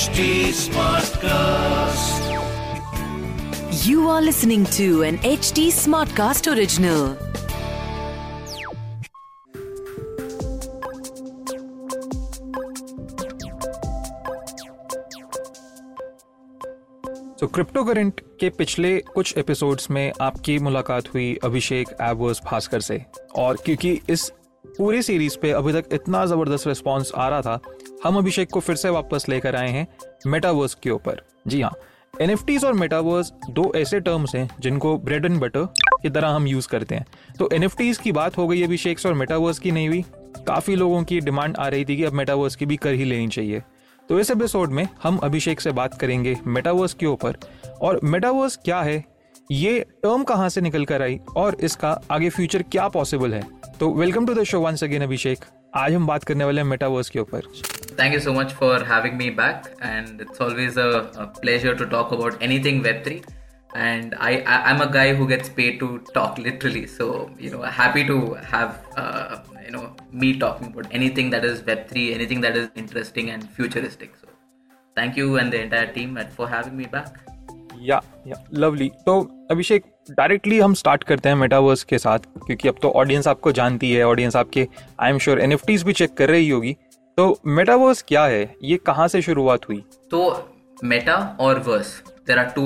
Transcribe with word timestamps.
HD 0.00 0.26
Smartcast. 0.56 2.28
You 3.86 4.08
are 4.08 4.22
listening 4.22 4.62
to 4.76 5.02
an 5.02 5.18
HD 5.30 5.64
Smartcast 5.78 6.46
original. 6.52 7.02
तो 17.40 17.46
crypto 17.46 17.84
current 17.84 18.20
के 18.40 18.50
पिछले 18.50 18.98
कुछ 19.14 19.36
एपिसोड्स 19.38 19.90
में 19.90 20.12
आपकी 20.20 20.58
मुलाकात 20.58 21.14
हुई 21.14 21.34
अभिषेक 21.44 21.96
एबर्स 22.02 22.40
भास्कर 22.46 22.80
से 22.80 23.02
और 23.36 23.58
क्योंकि 23.66 24.00
इस 24.10 24.30
पूरी 24.76 25.02
सीरीज़ 25.02 25.38
पे 25.42 25.50
अभी 25.52 25.72
तक 25.72 25.92
इतना 25.92 26.24
ज़बरदस्त 26.26 26.66
रिस्पांस 26.66 27.12
आ 27.16 27.28
रहा 27.28 27.40
था 27.42 27.60
हम 28.04 28.16
अभिषेक 28.16 28.50
को 28.50 28.60
फिर 28.60 28.76
से 28.76 28.90
वापस 28.90 29.28
लेकर 29.28 29.56
आए 29.56 29.68
हैं 29.68 29.86
मेटावर्स 30.26 30.74
के 30.74 30.90
ऊपर। 30.90 31.22
जी 31.46 31.60
हाँ 31.60 31.72
एन 32.20 32.36
और 32.64 32.72
मेटावर्स 32.72 33.32
दो 33.50 33.72
ऐसे 33.76 34.00
टर्म्स 34.00 34.34
हैं 34.34 34.48
जिनको 34.60 34.96
ब्रेड 34.98 35.24
एंड 35.24 35.40
बटर 35.40 35.68
की 36.02 36.10
तरह 36.10 36.28
हम 36.28 36.46
यूज़ 36.46 36.68
करते 36.68 36.94
हैं। 36.94 37.06
तो 37.38 37.48
एन 37.52 37.68
की 38.02 38.12
बात 38.12 38.38
हो 38.38 38.48
गई 38.48 38.62
अभिषेक 38.62 39.06
और 39.06 39.14
मेटावर्स 39.14 39.58
की 39.58 39.70
नहीं 39.70 39.88
हुई, 39.88 40.04
काफ़ी 40.46 40.74
लोगों 40.74 41.02
की 41.04 41.20
डिमांड 41.20 41.56
आ 41.56 41.68
रही 41.68 41.84
थी 41.84 41.96
कि 41.96 42.04
अब 42.04 42.12
मेटावर्स 42.12 42.56
की 42.56 42.66
भी 42.66 42.76
कर 42.76 42.92
ही 42.92 43.04
लेनी 43.04 43.28
चाहिए। 43.28 43.62
तो 44.08 44.20
इस 44.20 44.30
एपिसोड 44.30 44.70
में 44.70 44.88
हम 45.02 45.16
अभिषेक 45.16 45.60
से 45.60 45.70
बात 45.70 45.94
करेंगे 45.94 46.36
मेटावर्स 46.46 46.94
के 46.94 47.06
ऊपर। 47.06 47.36
और 47.82 48.00
मेटावर्स 48.04 48.56
क्या 48.56 48.80
है? 48.82 49.04
ये 49.50 49.80
टर्म 50.02 50.24
कहाँ 50.24 50.48
से 50.48 50.60
निकल 50.60 50.84
कर 50.84 51.02
आई 51.02 51.20
और 51.36 51.56
इसका 51.60 52.00
आगे 52.10 52.30
फ्यूचर 52.30 52.62
क्या 52.62 52.88
पॉसिबल 52.88 53.34
है? 53.34 53.44
तो 53.80 53.92
welcome 53.94 54.26
to 54.26 54.34
the 54.34 54.42
show 54.42 54.60
once 54.60 54.84
again 54.84 55.02
Abhishek. 55.02 55.44
आज 55.74 55.94
हम 55.94 56.06
बात 56.06 56.24
करने 56.24 56.44
वाले 56.44 56.60
हैं 56.60 56.68
मेटावर्स 56.68 57.10
के 57.10 57.18
ऊपर। 57.18 57.42
Thank 57.99 58.13
you 58.13 58.19
so 58.19 58.33
much 58.33 58.53
for 58.53 58.83
having 58.83 59.17
me 59.17 59.29
back, 59.29 59.71
and 59.81 60.21
it's 60.21 60.41
always 60.41 60.77
a, 60.77 61.09
a 61.17 61.27
pleasure 61.27 61.75
to 61.75 61.85
talk 61.85 62.11
about 62.11 62.41
anything 62.41 62.83
Web3. 62.83 63.23
And 63.73 64.15
I, 64.15 64.37
I, 64.41 64.71
I'm 64.71 64.81
a 64.81 64.89
guy 64.91 65.13
who 65.13 65.27
gets 65.27 65.49
paid 65.49 65.79
to 65.79 65.99
talk 66.13 66.37
literally, 66.37 66.87
so 66.87 67.29
you 67.37 67.49
know, 67.51 67.61
happy 67.61 68.05
to 68.05 68.33
have 68.35 68.85
uh, 68.97 69.39
you 69.65 69.71
know 69.71 69.93
me 70.11 70.37
talking 70.39 70.67
about 70.67 70.87
anything 70.91 71.29
that 71.31 71.43
is 71.43 71.61
Web3, 71.61 72.13
anything 72.13 72.41
that 72.41 72.55
is 72.55 72.69
interesting 72.75 73.29
and 73.31 73.49
futuristic. 73.49 74.15
So, 74.21 74.27
thank 74.95 75.17
you 75.17 75.37
and 75.37 75.51
the 75.51 75.61
entire 75.61 75.91
team 75.91 76.17
at- 76.17 76.33
for 76.33 76.47
having 76.47 76.77
me 76.77 76.85
back. 76.97 77.21
या 77.81 77.99
या 78.27 78.35
lovely 78.53 78.87
तो 79.05 79.19
अभिषेक 79.51 79.83
directly 80.17 80.59
हम 80.59 80.73
start 80.73 81.03
करते 81.03 81.29
हैं 81.29 81.35
metaverse 81.35 81.83
के 81.83 81.97
साथ 81.97 82.19
क्योंकि 82.45 82.67
अब 82.67 82.75
तो 82.81 82.89
ऑडियंस 83.01 83.27
आपको 83.27 83.51
जानती 83.51 83.91
है 83.91 84.03
ऑडियंस 84.03 84.35
आपके 84.35 84.67
आई 84.99 85.09
एम 85.11 85.17
श्योर 85.25 85.39
एन 85.41 85.55
भी 85.85 85.93
चेक 85.93 86.13
कर 86.17 86.29
रही 86.29 86.49
होगी 86.49 86.75
तो 87.18 87.40
मेटावर्स 87.46 88.02
क्या 88.08 88.24
है? 88.24 88.54
ये 88.62 88.76
कहाँ 88.76 89.06
से 89.08 89.20
शुरुआत 89.22 89.68
हुई? 89.68 89.84
तो 90.10 90.20
मेटा 90.84 91.16
और 91.40 91.58
verse 91.58 91.92
there 92.26 92.38
are 92.38 92.44
two 92.50 92.62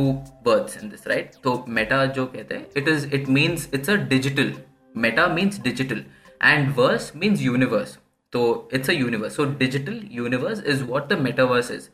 words 0.46 0.78
in 0.82 0.90
this 0.90 1.06
right 1.06 1.30
तो 1.44 1.64
मेटा 1.68 2.04
जो 2.06 2.26
कहते 2.26 2.54
हैं 2.54 2.66
it 2.76 2.88
is 2.88 3.06
it 3.14 3.28
means 3.28 3.68
it's 3.74 3.90
a 3.90 3.94
digital 4.10 4.52
meta 4.96 5.26
means 5.28 5.60
digital 5.62 6.04
and 6.42 6.72
verse 6.76 7.12
means 7.16 7.42
universe 7.42 7.98
तो 8.32 8.44
it's 8.74 8.90
a 8.90 8.92
universe 8.92 9.36
so 9.36 9.44
digital 9.58 10.00
universe 10.12 10.62
is 10.66 10.84
what 10.84 11.08
the 11.08 11.18
metaverse 11.20 11.70
is 11.70 11.88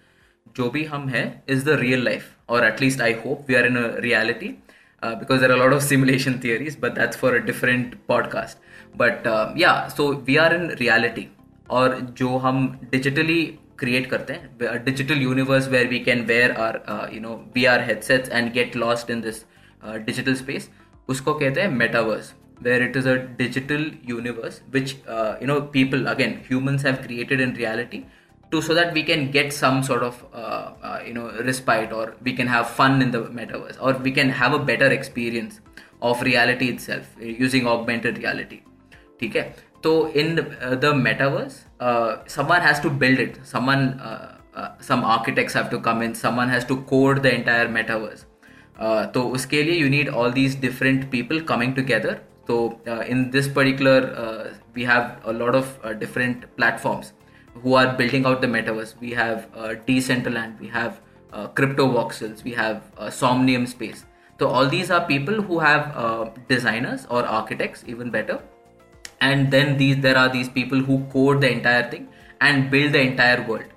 जो 0.57 0.71
भी 0.71 0.85
हम 0.85 1.09
हैं 1.09 1.27
is 1.49 1.65
the 1.65 1.79
real 1.81 2.05
life 2.05 2.31
और 2.49 2.67
at least 2.67 3.01
I 3.01 3.13
hope 3.25 3.47
we 3.49 3.55
are 3.55 3.67
in 3.67 3.77
a 3.77 3.89
reality 4.01 4.55
because 5.03 5.41
there 5.41 5.53
are 5.53 5.59
lot 5.59 5.73
of 5.73 5.83
simulation 5.83 6.41
theories 6.45 6.79
but 6.81 6.99
that's 7.01 7.17
for 7.17 7.35
a 7.35 7.45
different 7.47 7.99
podcast 8.09 8.97
but 8.97 9.27
yeah 9.59 9.77
so 9.89 10.13
we 10.27 10.37
are 10.37 10.55
in 10.55 10.71
reality 10.81 11.29
और 11.78 12.00
जो 12.18 12.38
हम 12.38 12.68
digitally 12.92 13.44
create 13.80 14.10
करते 14.10 14.34
हैं 14.34 14.84
digital 14.86 15.22
universe 15.22 15.68
where 15.70 15.88
we 15.88 16.00
can 16.00 16.22
wear 16.26 16.52
AR 16.66 16.82
you 17.14 17.22
know 17.22 17.36
V 17.56 17.66
R 17.74 17.84
headsets 17.90 18.30
and 18.30 18.52
get 18.54 18.76
lost 18.76 19.10
in 19.12 19.22
this 19.22 19.44
digital 19.86 20.36
space 20.36 20.70
उसको 21.10 21.34
कहते 21.34 21.62
हैं 21.62 21.70
metaverse 21.70 22.34
where 22.62 22.82
it 22.82 22.96
is 22.96 23.06
a 23.06 23.18
digital 23.20 23.82
universe 24.04 24.62
which 24.72 24.98
uh, 25.08 25.36
you 25.40 25.48
know 25.48 25.62
people 25.62 26.08
again 26.08 26.44
humans 26.48 26.84
have 26.84 27.02
created 27.02 27.42
in 27.42 27.54
reality 27.54 28.06
to 28.52 28.62
so 28.62 28.74
that 28.74 28.94
we 28.94 29.04
can 29.04 29.32
get 29.32 29.52
some 29.52 29.84
sort 29.84 30.04
of 30.04 30.24
uh, 30.34 30.72
uh, 30.82 31.00
you 31.06 31.14
know 31.14 31.32
respite 31.44 31.92
or 31.92 32.16
we 32.24 32.34
can 32.34 32.48
have 32.48 32.70
fun 32.70 33.02
in 33.02 33.12
the 33.12 33.24
metaverse 33.40 33.78
or 33.82 33.94
we 33.94 34.12
can 34.12 34.30
have 34.30 34.54
a 34.54 34.60
better 34.60 34.88
experience 34.88 35.60
of 36.02 36.22
reality 36.22 36.70
itself 36.70 37.06
uh, 37.22 37.26
using 37.26 37.68
augmented 37.68 38.18
reality 38.18 38.62
ठीक 39.20 39.36
है 39.36 39.44
तो 39.84 39.92
in 40.18 40.36
the 40.82 40.92
metaverse 40.96 41.64
someone 42.36 42.62
has 42.62 42.80
to 42.84 42.90
build 43.02 43.20
it 43.24 43.36
someone 43.50 43.84
uh, 44.10 44.36
uh, 44.56 44.70
some 44.80 45.04
architects 45.04 45.54
have 45.54 45.70
to 45.70 45.80
come 45.80 46.02
in 46.02 46.16
someone 46.16 46.50
has 46.50 46.66
to 46.66 46.78
code 46.92 47.22
the 47.24 47.34
entire 47.40 47.68
metaverse 47.68 48.24
uh, 48.80 49.06
तो 49.16 49.24
उसके 49.38 49.64
लिए 49.64 49.82
you 49.82 49.90
need 49.90 50.10
all 50.10 50.32
these 50.32 50.56
different 50.56 51.10
people 51.12 51.42
coming 51.52 51.76
together 51.82 52.16
so 52.48 52.80
uh, 52.88 53.04
in 53.16 53.30
this 53.32 53.48
particular 53.48 53.98
uh, 54.24 54.54
we 54.74 54.84
have 54.84 55.20
a 55.26 55.34
lot 55.34 55.56
of 55.56 55.78
uh, 55.84 55.94
different 55.94 56.46
platforms 56.56 57.14
who 57.64 57.74
are 57.74 57.94
building 57.98 58.26
out 58.26 58.42
the 58.42 58.48
metaverse 58.48 58.96
we 59.00 59.12
have 59.12 59.48
uh, 59.56 59.70
decentraland 59.88 60.60
we 60.60 60.68
have 60.68 61.00
uh, 61.34 61.48
crypto 61.48 61.88
voxels 61.94 62.44
we 62.44 62.52
have 62.52 62.84
uh, 62.98 63.10
somnium 63.10 63.66
space 63.66 64.06
so 64.40 64.48
all 64.48 64.68
these 64.68 64.92
are 64.92 65.06
people 65.06 65.42
who 65.42 65.60
have 65.60 65.96
uh, 65.96 66.30
designers 66.50 67.08
or 67.10 67.24
architects 67.26 67.84
even 67.88 68.10
better 68.10 68.40
and 69.22 69.52
then 69.52 69.78
these 69.78 69.98
there 70.08 70.18
are 70.18 70.30
these 70.30 70.50
people 70.50 70.80
who 70.80 71.00
code 71.14 71.42
the 71.42 71.52
entire 71.52 71.90
thing 71.90 72.08
and 72.42 72.70
build 72.70 72.94
the 72.94 73.02
entire 73.02 73.42
world 73.48 73.72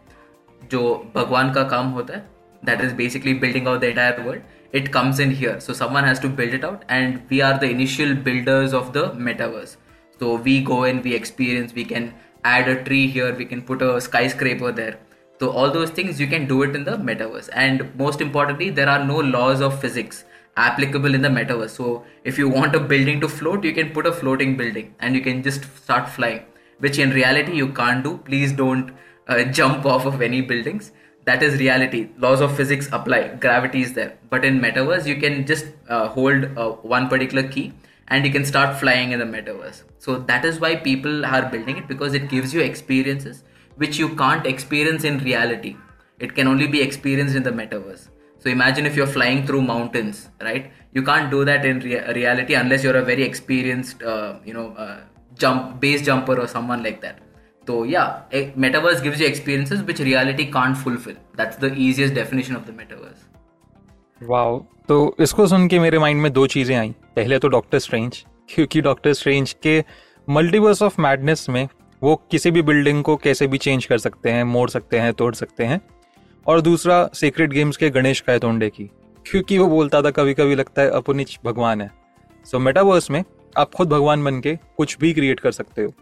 जो 0.71 0.81
भगवान 1.15 1.53
का 1.53 1.63
काम 1.69 1.91
होता 1.99 2.15
है 2.15 2.27
that 2.69 2.81
is 2.85 2.95
basically 3.01 3.35
building 3.43 3.69
out 3.71 3.81
the 3.81 3.89
entire 3.89 4.23
world 4.25 4.79
it 4.81 4.93
comes 4.93 5.21
in 5.25 5.31
here 5.31 5.59
so 5.67 5.73
someone 5.73 6.05
has 6.05 6.21
to 6.21 6.29
build 6.29 6.55
it 6.55 6.65
out 6.65 6.85
and 6.89 7.21
we 7.31 7.41
are 7.41 7.59
the 7.59 7.69
initial 7.75 8.15
builders 8.15 8.75
of 8.79 8.93
the 8.93 9.05
metaverse 9.29 9.77
so 10.21 10.35
we 10.49 10.61
go 10.71 10.85
in 10.85 11.03
we 11.03 11.15
experience 11.15 11.75
we 11.75 11.85
can 11.85 12.13
add 12.45 12.69
a 12.69 12.83
tree 12.89 13.07
here 13.07 13.35
we 13.35 13.45
can 13.45 13.63
put 13.63 13.83
a 13.83 14.01
skyscraper 14.01 14.73
there 14.73 14.99
so 15.41 15.51
all 15.51 15.71
those 15.71 15.91
things 15.91 16.21
you 16.21 16.27
can 16.27 16.47
do 16.47 16.63
it 16.63 16.75
in 16.75 16.85
the 16.85 16.97
metaverse 17.11 17.49
and 17.53 17.89
most 17.97 18.21
importantly 18.21 18.71
there 18.71 18.89
are 18.89 19.05
no 19.05 19.19
laws 19.37 19.61
of 19.61 19.81
physics 19.81 20.25
applicable 20.56 21.16
in 21.16 21.22
the 21.22 21.30
metaverse. 21.30 21.72
So 21.72 22.04
if 22.24 22.38
you 22.38 22.50
want 22.50 22.76
a 22.76 22.80
building 22.80 23.20
to 23.22 23.30
float 23.30 23.64
you 23.64 23.74
can 23.74 23.92
put 23.92 24.06
a 24.06 24.12
floating 24.12 24.56
building 24.58 24.96
and 25.00 25.16
you 25.16 25.22
can 25.22 25.44
just 25.44 25.64
start 25.78 26.10
flying 26.10 26.46
which 26.80 27.00
in 27.00 27.12
reality 27.12 27.54
you 27.54 27.70
can't 27.70 28.04
do. 28.04 28.18
Please 28.18 28.52
don't 28.52 28.92
uh, 29.28 29.44
jump 29.46 29.86
off 29.86 30.06
of 30.06 30.22
any 30.22 30.42
buildings. 30.42 30.92
That 31.26 31.42
is 31.42 31.60
reality. 31.60 32.10
Laws 32.18 32.42
of 32.42 32.56
physics 32.56 32.90
apply. 32.92 33.36
Gravity 33.36 33.82
is 33.82 33.94
there. 33.94 34.18
But 34.30 34.44
in 34.44 34.60
metaverse 34.60 35.06
you 35.06 35.16
can 35.16 35.46
just 35.46 35.68
uh, 35.88 36.08
hold 36.10 36.58
uh, 36.58 36.72
one 36.96 37.08
particular 37.08 37.48
key 37.48 37.74
and 38.10 38.26
you 38.26 38.32
can 38.32 38.46
start 38.46 38.78
flying 38.78 39.12
in 39.12 39.20
the 39.20 39.26
metaverse. 39.26 39.84
So 40.00 40.18
that 40.20 40.44
is 40.46 40.60
why 40.60 40.76
people 40.76 41.26
are 41.26 41.50
building 41.50 41.78
it 41.78 41.88
because 41.88 42.14
it 42.14 42.30
gives 42.30 42.54
you 42.54 42.62
experiences 42.62 43.44
which 43.78 43.98
you 43.98 44.16
can't 44.16 44.46
experience 44.46 45.04
in 45.04 45.18
reality. 45.20 45.78
It 46.20 46.36
can 46.36 46.48
only 46.48 46.68
be 46.68 46.82
experienced 46.82 47.36
in 47.36 47.44
the 47.44 47.52
metaverse 47.52 48.10
so 48.44 48.50
imagine 48.50 48.86
if 48.86 48.96
you're 48.96 49.14
flying 49.18 49.46
through 49.48 49.62
mountains 49.62 50.30
right 50.42 50.72
you 50.94 51.04
can't 51.10 51.30
do 51.32 51.44
that 51.46 51.66
in 51.66 51.80
rea- 51.80 52.14
reality 52.14 52.56
unless 52.56 52.84
you're 52.84 52.98
a 52.98 53.06
very 53.12 53.24
experienced 53.24 54.04
uh, 54.04 54.34
you 54.46 54.54
know 54.54 54.68
uh, 54.86 54.98
jump 55.44 55.80
base 55.80 56.02
jumper 56.02 56.40
or 56.40 56.48
someone 56.48 56.84
like 56.84 57.00
that 57.02 57.22
so 57.68 57.84
yeah 57.84 58.50
metaverse 58.66 59.04
gives 59.04 59.20
you 59.20 59.28
experiences 59.28 59.84
which 59.84 60.00
reality 60.00 60.52
can't 60.58 60.78
fulfill 60.78 61.16
that's 61.36 61.58
the 61.58 61.74
easiest 61.88 62.14
definition 62.22 62.56
of 62.56 62.66
the 62.66 62.82
metaverse 62.82 63.30
wow 64.22 64.60
तो 64.88 64.96
इसको 65.22 65.46
सुन 65.48 65.68
के 65.68 65.80
मेरे 65.80 66.00
mind 66.00 66.22
में 66.22 66.32
दो 66.34 66.46
चीज़ें 66.48 66.76
आई 66.76 66.90
पहले 67.16 67.40
तो 67.40 67.48
डॉक्टर 67.48 67.80
स्ट्रेंज 67.80 68.24
क्योंकि 68.50 68.82
डॉक्टर 68.82 69.14
स्ट्रेंज 69.14 69.56
के 69.64 69.84
मल्टीवर्स 70.28 70.82
ऑफ़ 70.82 71.02
मैडनेस 71.02 71.46
में 71.50 71.68
वो 72.02 72.16
किसी 72.32 72.52
भी 72.52 72.62
बिल्डिंग 72.62 73.04
को 73.04 73.16
कैसे 73.24 73.48
भी 73.48 73.58
चेंज 73.58 73.86
कर 73.86 73.98
सकते 73.98 74.32
हैं 74.32 74.44
मोड़ 74.44 74.70
सकते 74.70 75.00
हैं 75.00 75.14
तोड़ 75.14 75.34
सकते 75.36 75.66
हैं 75.66 75.80
और 76.48 76.62
दूसरा 76.62 77.10
सीक्रेट 77.14 77.50
गेम्स 77.50 77.78
के 77.78 77.90
गणेश 77.90 78.20
कायतोंडे 78.20 78.70
की। 78.70 78.90
क्योंकि 79.32 79.58
वो 79.58 79.68
बोलता 79.68 80.02
था 80.02 80.12
कभी 80.12 80.34
कभी 80.34 80.56
लगता 80.56 80.82
है 80.82 80.90
अपनिच 80.90 81.40
भगवान 81.46 81.82
है। 81.82 81.92
सो 82.46 82.58
so, 82.58 82.64
मेटावर्स 82.64 83.12
में 83.12 83.24
आप 83.58 83.74
खुद 83.74 83.90
भगवान 83.90 84.24
बन 84.24 84.40
के 84.40 84.56
कुछ 84.78 84.98
भी 84.98 85.14
क्रिएट 85.14 85.40
कर 85.40 85.52
सकते 85.52 85.82
हो। 85.82 85.94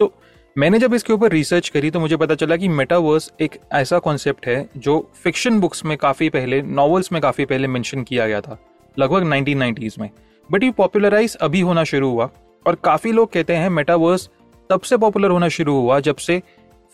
तो 0.00 0.14
मैंने 0.58 0.78
जब 0.78 0.94
इसके 0.94 1.12
ऊपर 1.12 1.32
रिसर्च 1.32 1.68
करी 1.68 1.90
तो 1.90 2.00
मुझे 2.00 2.16
पता 2.16 2.34
चला 2.34 2.56
कि 2.56 2.68
मेटावर्स 2.68 3.32
एक 3.40 3.60
ऐसा 3.72 3.98
कॉन्सेप्ट 3.98 4.46
है 4.46 4.68
जो 4.76 5.10
फिक्शन 5.22 5.60
बुक्स 5.60 5.84
में 5.84 5.98
काफ़ी 5.98 6.28
पहले 6.28 6.62
नॉवेल्स 6.62 7.12
में 7.12 7.22
काफ़ी 7.22 7.44
पहले 7.44 7.68
मेंशन 7.68 8.02
किया 8.02 8.26
गया 8.26 8.40
था 8.40 8.58
लगभग 8.98 9.22
1990s 9.22 9.98
में। 9.98 10.10
बट 10.52 10.64
ये 10.64 10.70
पॉपुलराइज 10.70 11.36
अभी 11.36 11.60
होना 11.60 11.84
शुरू 11.84 12.10
हुआ 12.10 12.30
और 12.66 12.74
काफ़ी 12.74 13.12
लोग 13.12 13.32
कहते 13.32 13.54
हैं 13.54 13.68
मेटावर्स 13.68 14.30
तब 14.70 14.80
से 14.80 14.96
पॉपुलर 14.96 15.30
होना 15.30 15.48
शुरू 15.48 15.80
हुआ 15.80 16.00
जब 16.00 16.16
से 16.16 16.42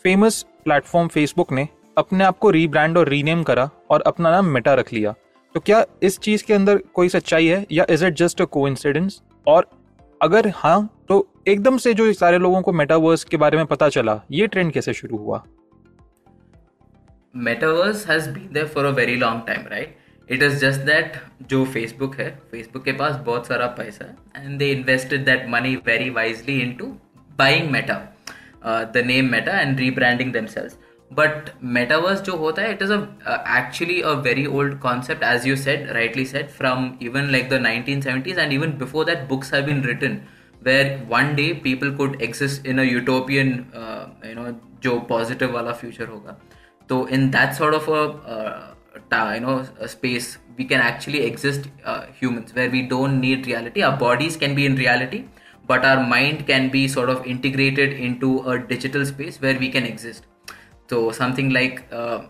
फ़ेमस 0.03 0.45
प्लेटफॉर्म 0.63 1.07
फेसबुक 1.07 1.51
ने 1.51 1.67
अपने 1.97 2.23
आप 2.23 2.37
को 2.37 2.49
रीब्रांड 2.49 2.97
और 2.97 3.09
रीनेम 3.09 3.43
करा 3.43 3.69
और 3.89 4.01
अपना 4.01 4.31
नाम 4.31 4.45
मेटा 4.45 4.73
रख 4.73 4.93
लिया। 4.93 5.13
तो 5.55 5.59
क्या 5.59 5.83
इस 6.03 6.17
चीज़ 6.19 6.43
के 6.43 6.53
अंदर 6.53 6.77
कोई 6.93 7.09
सच्चाई 7.09 7.47
है 7.47 7.65
या 7.71 7.85
इज़ 7.89 8.05
इट 8.05 8.13
जस्ट 8.13 8.41
अ 8.41 8.45
को 8.57 8.67
और 9.47 9.69
अगर 10.21 10.51
हाँ 10.55 10.89
तो 11.09 11.27
एकदम 11.47 11.77
से 11.77 11.93
जो 11.93 12.11
सारे 12.13 12.37
लोगों 12.37 12.61
को 12.61 12.73
मेटावर्स 12.73 13.23
के 13.23 13.37
बारे 13.37 13.57
में 13.57 13.65
पता 13.65 13.89
चला, 13.89 14.21
ये 14.31 14.47
ट्रेंड 14.47 14.71
कैसे 14.71 14.93
शुरू 14.93 15.17
हुआ? 15.17 15.43
Metaverse 17.35 18.07
has 18.09 18.29
been 18.29 18.49
there 18.53 18.67
for 18.67 18.85
a 18.85 18.89
very 18.89 19.15
long 19.15 19.41
time 19.47 19.67
right 19.67 19.97
it 20.29 20.43
is 20.43 20.55
just 20.59 20.81
that 20.81 21.13
जो 21.49 21.63
फेसबुक 21.65 22.15
है 22.15 22.29
फेसबुक 22.51 22.83
के 22.83 22.91
पास 22.91 23.15
बहुत 23.25 23.47
सारा 23.47 23.67
पैसा 23.77 24.05
है 24.05 24.45
and 24.45 24.57
they 24.59 24.71
invested 24.71 25.25
that 25.25 25.45
money 25.49 25.75
very 25.85 26.09
wisely 26.09 26.59
into 26.59 26.85
buying 27.37 27.69
meta 27.71 27.99
the 28.67 29.03
name 29.05 29.31
meta 29.31 29.59
and 29.59 29.79
rebranding 29.79 30.31
themselves 30.33 30.77
but 31.11 31.51
metaverse 31.61 32.23
jo 32.25 32.37
hota 32.37 32.67
it 32.67 32.81
is 32.81 32.91
uh, 32.91 33.07
actually 33.45 34.01
a 34.01 34.15
very 34.15 34.47
old 34.47 34.79
concept 34.79 35.21
as 35.23 35.45
you 35.45 35.55
said 35.55 35.93
rightly 35.95 36.25
said 36.25 36.49
from 36.51 36.97
even 36.99 37.31
like 37.31 37.49
the 37.49 37.59
1970s 37.59 38.37
and 38.37 38.51
even 38.51 38.77
before 38.77 39.05
that 39.05 39.27
books 39.27 39.49
have 39.49 39.65
been 39.65 39.81
written 39.83 40.21
where 40.61 40.97
one 41.07 41.35
day 41.35 41.53
people 41.53 41.91
could 41.91 42.19
exist 42.21 42.65
in 42.65 42.79
a 42.79 42.83
utopian 42.83 43.71
uh, 43.73 44.07
you 44.23 44.35
know 44.35 44.59
jo 44.79 44.99
positive 44.99 45.53
wala 45.53 45.73
future 45.73 46.07
hoga 46.07 46.35
so 46.89 47.05
in 47.05 47.29
that 47.31 47.55
sort 47.55 47.75
of 47.75 47.87
a 47.87 48.01
uh, 48.35 49.33
you 49.33 49.39
know 49.41 49.63
space 49.85 50.37
we 50.57 50.65
can 50.65 50.79
actually 50.79 51.23
exist 51.23 51.67
humans 52.19 52.53
where 52.53 52.69
we 52.69 52.81
don't 52.81 53.19
need 53.19 53.45
reality. 53.45 53.81
Our 53.81 53.97
bodies 53.97 54.37
can 54.37 54.55
be 54.55 54.65
in 54.65 54.75
reality 54.75 55.25
but 55.67 55.83
our 55.83 56.05
mind 56.05 56.45
can 56.47 56.69
be 56.69 56.87
sort 56.87 57.09
of 57.09 57.25
integrated 57.25 57.93
into 57.93 58.47
a 58.49 58.59
digital 58.59 59.05
space 59.05 59.41
where 59.41 59.57
we 59.57 59.69
can 59.69 59.85
exist 59.85 60.23
so 60.89 61.11
something 61.11 61.49
like 61.49 61.85
uh, 61.91 62.23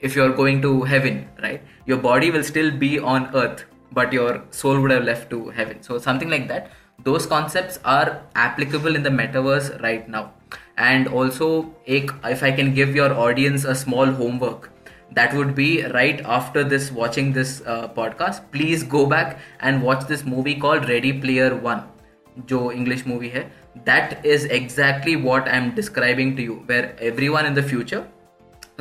if 0.00 0.16
you're 0.16 0.32
going 0.32 0.60
to 0.62 0.82
heaven 0.82 1.28
right 1.42 1.62
your 1.86 1.98
body 1.98 2.30
will 2.30 2.44
still 2.44 2.70
be 2.70 2.98
on 2.98 3.30
earth 3.34 3.64
but 3.94 4.12
your 4.12 4.42
soul 4.50 4.80
would 4.80 4.90
have 4.90 5.04
left 5.04 5.30
to 5.30 5.48
heaven. 5.50 5.82
So 5.82 5.98
something 5.98 6.30
like 6.30 6.48
that. 6.48 6.70
Those 7.04 7.26
concepts 7.26 7.78
are 7.84 8.22
applicable 8.34 8.96
in 8.96 9.02
the 9.02 9.10
metaverse 9.10 9.82
right 9.82 10.08
now. 10.08 10.32
And 10.76 11.06
also 11.08 11.74
if 11.86 12.42
i 12.42 12.50
can 12.50 12.74
give 12.74 12.94
your 12.96 13.12
audience 13.12 13.64
a 13.64 13.74
small 13.74 14.06
homework 14.06 14.70
that 15.12 15.34
would 15.34 15.54
be 15.54 15.82
right 15.94 16.20
after 16.24 16.64
this 16.64 16.90
watching 16.90 17.32
this 17.32 17.62
uh, 17.66 17.88
podcast 17.88 18.40
please 18.50 18.82
go 18.82 19.04
back 19.06 19.38
and 19.60 19.82
watch 19.82 20.06
this 20.08 20.24
movie 20.24 20.54
called 20.54 20.88
ready 20.88 21.12
player 21.12 21.54
one 21.54 21.82
जो 22.49 22.71
English 22.71 23.07
movie 23.07 23.29
है 23.29 23.41
that 23.85 24.25
is 24.25 24.45
exactly 24.51 25.15
what 25.15 25.47
I 25.47 25.57
am 25.57 25.71
describing 25.75 26.35
to 26.37 26.43
you 26.43 26.61
where 26.69 26.95
every 27.09 27.27
one 27.27 27.45
in 27.45 27.53
the 27.53 27.67
future 27.67 28.03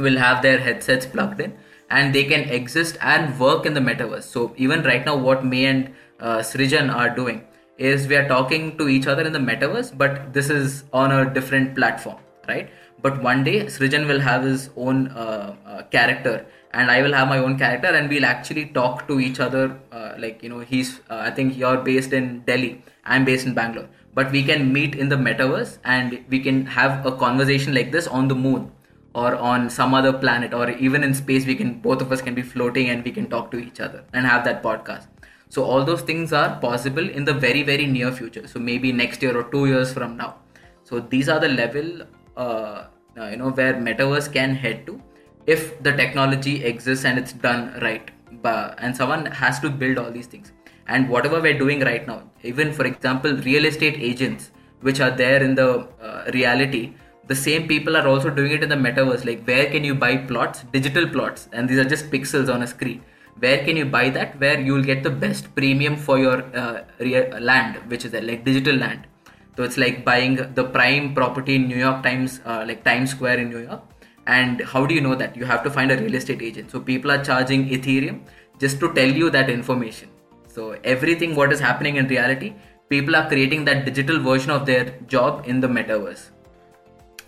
will 0.05 0.19
have 0.19 0.43
their 0.43 0.58
headsets 0.58 1.06
plugged 1.06 1.41
in 1.41 1.53
and 1.91 2.14
they 2.14 2.25
can 2.25 2.49
exist 2.56 2.99
and 3.00 3.38
work 3.41 3.67
in 3.67 3.75
the 3.75 3.81
metaverse 3.81 4.25
so 4.25 4.43
even 4.56 4.82
right 4.82 5.05
now 5.06 5.17
what 5.17 5.44
me 5.44 5.64
and 5.67 5.93
uh, 6.20 6.38
srijan 6.38 6.93
are 6.94 7.08
doing 7.19 7.43
is 7.79 8.08
we 8.08 8.17
are 8.17 8.26
talking 8.29 8.76
to 8.79 8.88
each 8.88 9.06
other 9.06 9.23
in 9.23 9.32
the 9.32 9.38
metaverse 9.38 9.97
but 9.97 10.32
this 10.32 10.50
is 10.50 10.85
on 10.93 11.12
a 11.12 11.32
different 11.32 11.75
platform 11.75 12.19
right 12.49 12.70
but 13.03 13.23
one 13.23 13.44
day 13.44 13.56
srijan 13.76 14.06
will 14.06 14.20
have 14.20 14.43
his 14.43 14.70
own 14.76 15.08
uh, 15.08 15.55
uh, 15.67 15.82
character 15.85 16.37
and 16.73 16.91
i 16.91 17.01
will 17.01 17.13
have 17.13 17.27
my 17.27 17.38
own 17.38 17.57
character 17.57 17.88
and 17.88 18.09
we'll 18.09 18.25
actually 18.25 18.65
talk 18.65 19.07
to 19.07 19.19
each 19.19 19.39
other 19.39 19.79
uh, 19.91 20.13
like 20.18 20.41
you 20.44 20.50
know 20.50 20.59
he's 20.59 21.00
uh, 21.09 21.21
i 21.27 21.31
think 21.31 21.57
you're 21.57 21.77
based 21.77 22.13
in 22.13 22.41
delhi 22.41 22.81
i'm 23.06 23.25
based 23.25 23.45
in 23.45 23.53
bangalore. 23.53 23.89
But 24.13 24.31
we 24.31 24.44
can 24.44 24.73
meet 24.73 24.95
in 24.95 25.07
the 25.07 25.15
metaverse 25.15 25.77
and 25.85 26.23
we 26.29 26.41
can 26.41 26.65
have 26.65 27.06
a 27.06 27.13
conversation 27.13 27.73
like 27.73 27.91
this 27.91 28.07
on 28.07 28.27
the 28.27 28.35
moon 28.35 28.69
or 29.15 29.35
on 29.35 29.69
some 29.69 29.94
other 29.94 30.12
planet 30.12 30.53
or 30.53 30.69
even 30.69 31.03
in 31.03 31.13
space 31.13 31.45
we 31.45 31.56
can 31.56 31.79
both 31.79 32.01
of 32.01 32.12
us 32.12 32.21
can 32.21 32.35
be 32.35 32.41
floating 32.41 32.89
and 32.89 33.06
we 33.06 33.12
can 33.12 33.29
talk 33.29 33.51
to 33.51 33.57
each 33.57 33.79
other 33.79 34.03
and 34.13 34.25
have 34.25 34.44
that 34.44 34.62
podcast. 34.62 35.07
So 35.50 35.63
all 35.63 35.85
those 35.85 36.01
things 36.01 36.33
are 36.33 36.59
possible 36.59 37.09
in 37.09 37.23
the 37.23 37.33
very 37.33 37.63
very 37.63 37.85
near 37.85 38.12
future. 38.12 38.47
So 38.47 38.59
maybe 38.59 38.91
next 38.91 39.21
year 39.21 39.38
or 39.38 39.44
two 39.51 39.65
years 39.68 39.94
from 39.94 40.18
now. 40.18 40.35
So 40.83 41.00
these 41.00 41.29
are 41.29 41.39
the 41.39 41.50
level 41.50 42.01
uh, 42.35 42.85
uh, 43.18 43.27
you 43.27 43.38
know 43.38 43.51
where 43.51 43.73
metaverse 43.75 44.31
can 44.33 44.56
head 44.56 44.85
to 44.88 45.01
if 45.46 45.82
the 45.84 45.92
technology 45.92 46.64
exists 46.64 47.06
and 47.06 47.18
it's 47.18 47.34
done 47.34 47.80
right 47.82 48.12
and 48.44 48.96
someone 48.96 49.26
has 49.26 49.60
to 49.60 49.70
build 49.70 49.98
all 49.98 50.12
these 50.12 50.28
things. 50.28 50.52
And 50.88 51.10
whatever 51.10 51.40
we're 51.40 51.58
doing 51.58 51.80
right 51.82 52.06
now 52.08 52.24
even 52.44 52.74
for 52.74 52.86
example 52.86 53.36
real 53.38 53.66
estate 53.66 53.96
agents 54.00 54.52
which 54.82 55.00
are 55.00 55.12
there 55.12 55.44
in 55.44 55.56
the 55.56 55.88
uh, 56.02 56.30
reality 56.34 56.94
the 57.28 57.36
same 57.36 57.68
people 57.68 57.96
are 57.96 58.08
also 58.08 58.30
doing 58.30 58.52
it 58.52 58.64
in 58.64 58.70
the 58.70 58.76
metaverse. 58.76 59.24
Like 59.26 59.46
where 59.46 59.70
can 59.70 59.84
you 59.84 59.96
buy 59.96 60.18
plots? 60.18 60.64
Digital 60.74 61.08
plots. 61.08 61.48
And 61.54 61.70
these 61.70 61.78
are 61.78 61.86
just 61.86 62.12
pixels 62.12 62.54
on 62.54 62.64
a 62.64 62.68
screen. 62.68 63.04
Where 63.40 63.64
can 63.64 63.78
you 63.78 63.86
buy 63.86 64.10
that? 64.10 64.40
Where 64.40 64.60
you'll 64.60 64.84
get 64.84 65.04
the 65.04 65.10
best 65.10 65.54
premium 65.56 65.96
for 65.96 66.18
your 66.20 66.44
uh, 66.56 66.84
rea- 67.00 67.32
land 67.40 67.78
which 67.88 68.04
is 68.06 68.12
there, 68.12 68.22
like 68.22 68.44
digital 68.44 68.76
land. 68.76 69.08
So 69.56 69.64
it's 69.64 69.78
like 69.78 70.04
buying 70.04 70.36
the 70.56 70.64
prime 70.64 71.14
property 71.14 71.56
in 71.56 71.68
new 71.68 71.78
york 71.78 72.04
times 72.04 72.42
uh, 72.46 72.64
like 72.68 72.84
times 72.84 73.12
square 73.12 73.38
in 73.38 73.50
new 73.50 73.60
york 73.60 73.82
and 74.26 74.61
how 74.73 74.85
do 74.87 74.94
you 74.94 75.00
know 75.00 75.14
that 75.14 75.37
you 75.37 75.44
have 75.44 75.62
to 75.62 75.70
find 75.70 75.93
a 75.93 75.97
real 75.97 76.14
estate 76.14 76.43
agent 76.43 76.70
so 76.70 76.81
people 76.81 77.11
are 77.11 77.23
charging 77.25 77.69
ethereum 77.69 78.19
just 78.58 78.81
to 78.81 78.93
tell 78.94 79.12
you 79.23 79.31
that 79.31 79.50
information 79.50 80.08
so 80.56 80.70
everything 80.94 81.35
what 81.35 81.53
is 81.53 81.61
happening 81.61 81.97
in 81.97 82.08
reality 82.08 82.53
people 82.88 83.17
are 83.17 83.29
creating 83.29 83.64
that 83.64 83.85
digital 83.85 84.20
version 84.20 84.50
of 84.50 84.67
their 84.67 84.85
job 85.14 85.49
in 85.55 85.61
the 85.61 85.70
metaverse 85.79 86.29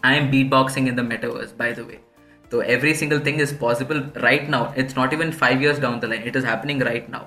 i 0.02 0.14
am 0.14 0.30
beatboxing 0.34 0.92
in 0.92 1.00
the 1.00 1.06
metaverse 1.14 1.56
by 1.56 1.72
the 1.72 1.84
way 1.84 1.98
so 2.50 2.60
every 2.76 2.94
single 2.94 3.18
thing 3.18 3.40
is 3.46 3.52
possible 3.52 4.00
right 4.28 4.48
now 4.48 4.62
it's 4.76 4.96
not 4.96 5.12
even 5.12 5.32
5 5.32 5.66
years 5.66 5.82
down 5.86 6.00
the 6.00 6.08
line 6.14 6.30
it 6.32 6.40
is 6.42 6.48
happening 6.52 6.86
right 6.92 7.12
now 7.16 7.26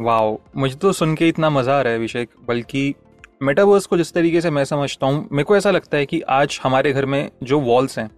wow 0.00 0.38
मुझे 0.56 0.74
तो 0.82 0.92
सुन 0.92 1.14
के 1.14 1.28
इतना 1.28 1.48
मज़ा 1.50 1.78
आ 1.78 1.80
रहा 1.82 1.92
है 1.92 1.98
अभिषेक 1.98 2.28
बल्कि 2.48 2.94
metaverse 3.42 3.86
को 3.86 3.96
जिस 3.96 4.12
तरीके 4.14 4.40
से 4.40 4.50
मैं 4.50 4.64
समझता 4.64 5.06
हूँ 5.06 5.28
मेरे 5.32 5.44
को 5.44 5.56
ऐसा 5.56 5.70
लगता 5.70 5.96
है 5.96 6.06
कि 6.06 6.20
आज 6.36 6.58
हमारे 6.62 6.92
घर 6.92 7.06
में 7.06 7.30
जो 7.42 7.58
वॉल्स 7.60 7.98
हैं 7.98 8.08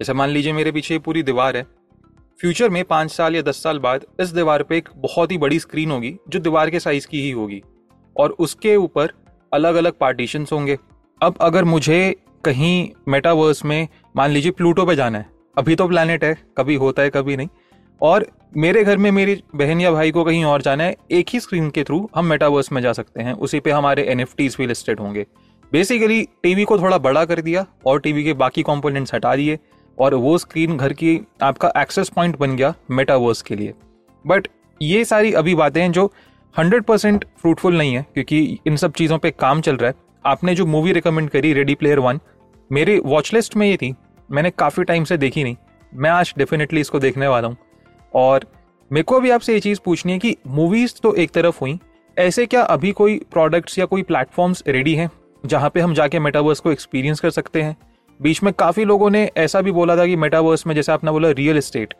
जैसे 0.00 0.12
मान 0.12 0.28
लीजिए 0.28 0.52
मेरे 0.52 0.72
पीछे 0.72 0.98
पूरी 0.98 1.22
दीवार 1.22 1.56
है। 1.56 1.66
फ्यूचर 2.40 2.70
में 2.70 2.84
पाँच 2.84 3.10
साल 3.10 3.36
या 3.36 3.42
दस 3.42 3.62
साल 3.62 3.78
बाद 3.78 4.04
इस 4.20 4.28
दीवार 4.28 4.62
पे 4.62 4.76
एक 4.76 4.88
बहुत 4.96 5.32
ही 5.32 5.38
बड़ी 5.38 5.58
स्क्रीन 5.58 5.90
होगी, 5.90 6.16
जो 6.28 6.38
दीवार 6.38 6.70
के 6.70 6.80
साइज़ 6.80 7.06
की 7.06 7.22
ही 7.22 7.30
होगी। 7.30 7.62
और 8.16 8.30
उसके 8.30 8.76
ऊपर 8.76 9.12
अलग 9.52 9.74
अलग 9.74 9.92
पार्टीशन 9.92 10.46
होंगे। 10.52 10.78
अब 11.22 11.34
अगर 11.40 11.64
मुझे 11.64 12.16
कहीं 12.44 12.90
मेटावर्स 13.08 13.64
में, 13.64 13.88
मान 14.16 14.30
लीजिए 14.30 14.52
प्लूटो 14.52 14.86
पे 14.86 14.96
जाना 14.96 15.18
है, 15.18 15.26
अभी 15.58 15.74
तो 15.74 15.88
प्लानट 15.88 16.24
है, 16.24 16.38
कभी 16.58 16.74
होता 16.74 17.02
है, 17.02 17.10
कभी 17.10 17.36
नहीं। 17.36 17.48
और 18.02 18.26
मेरे 18.56 18.84
घर 18.84 18.96
में 18.96 19.10
मेरी 19.10 19.42
बहन 19.54 19.80
या 19.80 19.92
भाई 19.92 20.10
को 20.10 20.24
कहीं 20.24 20.44
और 20.44 20.62
जाना 20.62 20.84
है, 20.84 20.96
एक 21.10 21.26
ही 21.28 21.40
स्क्रीन 21.40 21.70
के 21.70 21.84
थ्रू 21.84 22.10
हम 22.14 22.26
मेटावर्स 22.26 22.72
में 22.72 22.82
जा 22.82 22.92
सकते 22.92 23.22
हैं, 23.22 23.32
उसी 23.32 23.60
पे 23.60 23.70
हमारे 23.70 24.02
एन 24.02 24.24
भी 24.38 24.66
लिस्टेड 24.66 25.00
होंगे। 25.00 25.26
बेसिकली 25.72 26.28
टीवी 26.42 26.64
को 26.64 26.78
थोड़ा 26.78 26.98
बड़ा 26.98 27.24
कर 27.24 27.40
दिया 27.40 27.66
और 27.86 28.00
टीवी 28.00 28.24
के 28.24 28.32
बाकी 28.32 28.62
कंपोनेंट्स 28.62 29.14
हटा 29.14 29.36
दिए। 29.36 29.58
और 29.98 30.14
वो 30.14 30.36
स्क्रीन 30.38 30.76
घर 30.76 30.92
की 30.92 31.20
आपका 31.42 31.72
एक्सेस 31.76 32.08
पॉइंट 32.08 32.38
बन 32.38 32.56
गया 32.56 32.74
मेटावर्स 32.90 33.42
के 33.42 33.56
लिए। 33.56 33.74
बट 34.24 34.48
ये 34.80 35.04
सारी 35.04 35.32
अभी 35.32 35.54
बातें 35.54 35.80
हैं 35.82 35.90
जो 35.92 36.12
हंड्रेड 36.56 36.82
परसेंट 36.82 37.24
फ्रूटफुल 37.38 37.76
नहीं 37.78 37.94
है, 37.94 38.06
क्योंकि 38.14 38.58
इन 38.66 38.76
सब 38.76 38.92
चीज़ों 38.92 39.18
पे 39.18 39.30
काम 39.30 39.60
चल 39.60 39.76
रहा 39.76 39.90
है। 39.90 39.94
आपने 40.26 40.54
जो 40.54 40.66
मूवी 40.66 40.92
रिकमेंड 40.92 41.28
करी 41.30 41.52
रेडी 41.52 41.74
प्लेयर 41.74 41.98
वन 41.98 42.20
मेरी 42.70 42.98
वॉच 42.98 43.32
लिस्ट 43.34 43.56
में 43.56 43.66
ये 43.66 43.76
थी। 43.76 43.94
मैंने 44.30 44.50
काफ़ी 44.50 44.84
टाइम 44.84 45.04
से 45.04 45.16
देखी 45.16 45.44
नहीं। 45.44 45.56
मैं 45.94 46.10
आज 46.10 46.34
डेफिनेटली 46.38 46.80
इसको 46.80 46.98
देखने 46.98 47.28
वाला 47.28 47.48
हूँ। 47.48 47.56
और 48.14 48.46
मेरे 48.90 49.02
को 49.02 49.16
अभी 49.16 49.30
आपसे 49.30 49.54
ये 49.54 49.60
चीज़ 49.60 49.80
पूछनी 49.84 50.12
है 50.12 50.18
कि 50.18 50.36
मूवीज़ 50.46 50.94
तो 51.02 51.14
एक 51.14 51.30
तरफ़ 51.30 51.58
हुई, 51.60 51.78
ऐसे 52.16 52.46
क्या 52.46 52.62
अभी 52.62 52.92
कोई 52.92 53.18
प्रोडक्ट्स 53.32 53.78
या 53.78 53.84
कोई 53.84 54.02
प्लेटफॉर्म्स 54.02 54.62
रेडी 54.68 54.94
हैं, 54.94 55.10
जहाँ 55.44 55.70
पे 55.70 55.80
हम 55.80 55.94
जाके 55.94 56.18
मेटावर्स 56.18 56.60
को 56.60 56.72
एक्सपीरियंस 56.72 57.20
कर 57.20 57.30
सकते 57.30 57.62
हैं? 57.62 57.76
बीच 58.22 58.42
में 58.42 58.52
काफ़ी 58.54 58.84
लोगों 58.84 59.10
ने 59.10 59.30
ऐसा 59.36 59.60
भी 59.60 59.72
बोला 59.72 59.96
था 59.96 60.06
कि 60.06 60.16
मेटावर्स 60.16 60.66
में, 60.66 60.74
जैसे 60.74 60.92
आपने 60.92 61.10
बोला 61.10 61.30
रियल 61.32 61.56
इस्टेट 61.58 61.94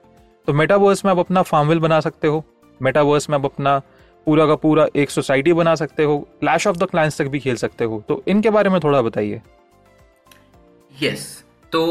तो 0.49 0.53
मेटावर्स 0.53 1.05
में 1.05 1.11
आप 1.13 1.19
अपना 1.19 1.43
फार्मविल 1.43 1.79
बना 1.79 1.99
सकते 2.01 2.29
हो। 2.29 2.45
मेटावर्स 2.81 3.29
में 3.31 3.37
आप 3.39 3.45
अपना 3.45 3.79
पूरा 4.27 4.47
का 4.47 4.55
पूरा 4.57 4.87
एक 4.97 5.11
सोसाइटी 5.11 5.53
बना 5.53 5.75
सकते 5.75 6.05
हो। 6.05 6.19
क्लैश 6.41 6.67
ऑफ़ 6.67 6.77
द 6.77 6.89
क्लाइंस 6.91 7.21
तक 7.21 7.27
भी 7.27 7.39
खेल 7.41 7.57
सकते 7.57 7.85
हो। 7.85 8.03
तो 8.09 8.23
इनके 8.29 8.51
बारे 8.51 8.71
में 8.71 8.79
थोड़ा 8.81 9.03
बताइए। 9.03 9.41
यस 11.03 11.25
तो 11.73 11.83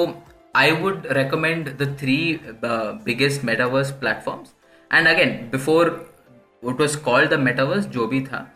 I 0.56 0.72
would 0.72 1.08
recommend 1.12 1.70
the 1.78 1.96
three 2.00 2.18
biggest 2.64 3.44
metaverse 3.44 3.92
platform 4.00 4.44
and 4.92 5.08
again 5.08 5.30
before 5.52 5.88
it 6.64 6.82
was 6.82 6.98
called 7.04 7.30
the 7.30 7.40
metaverse 7.40 7.86
जो 7.88 8.08
भी 8.08 8.22
था 8.24 8.48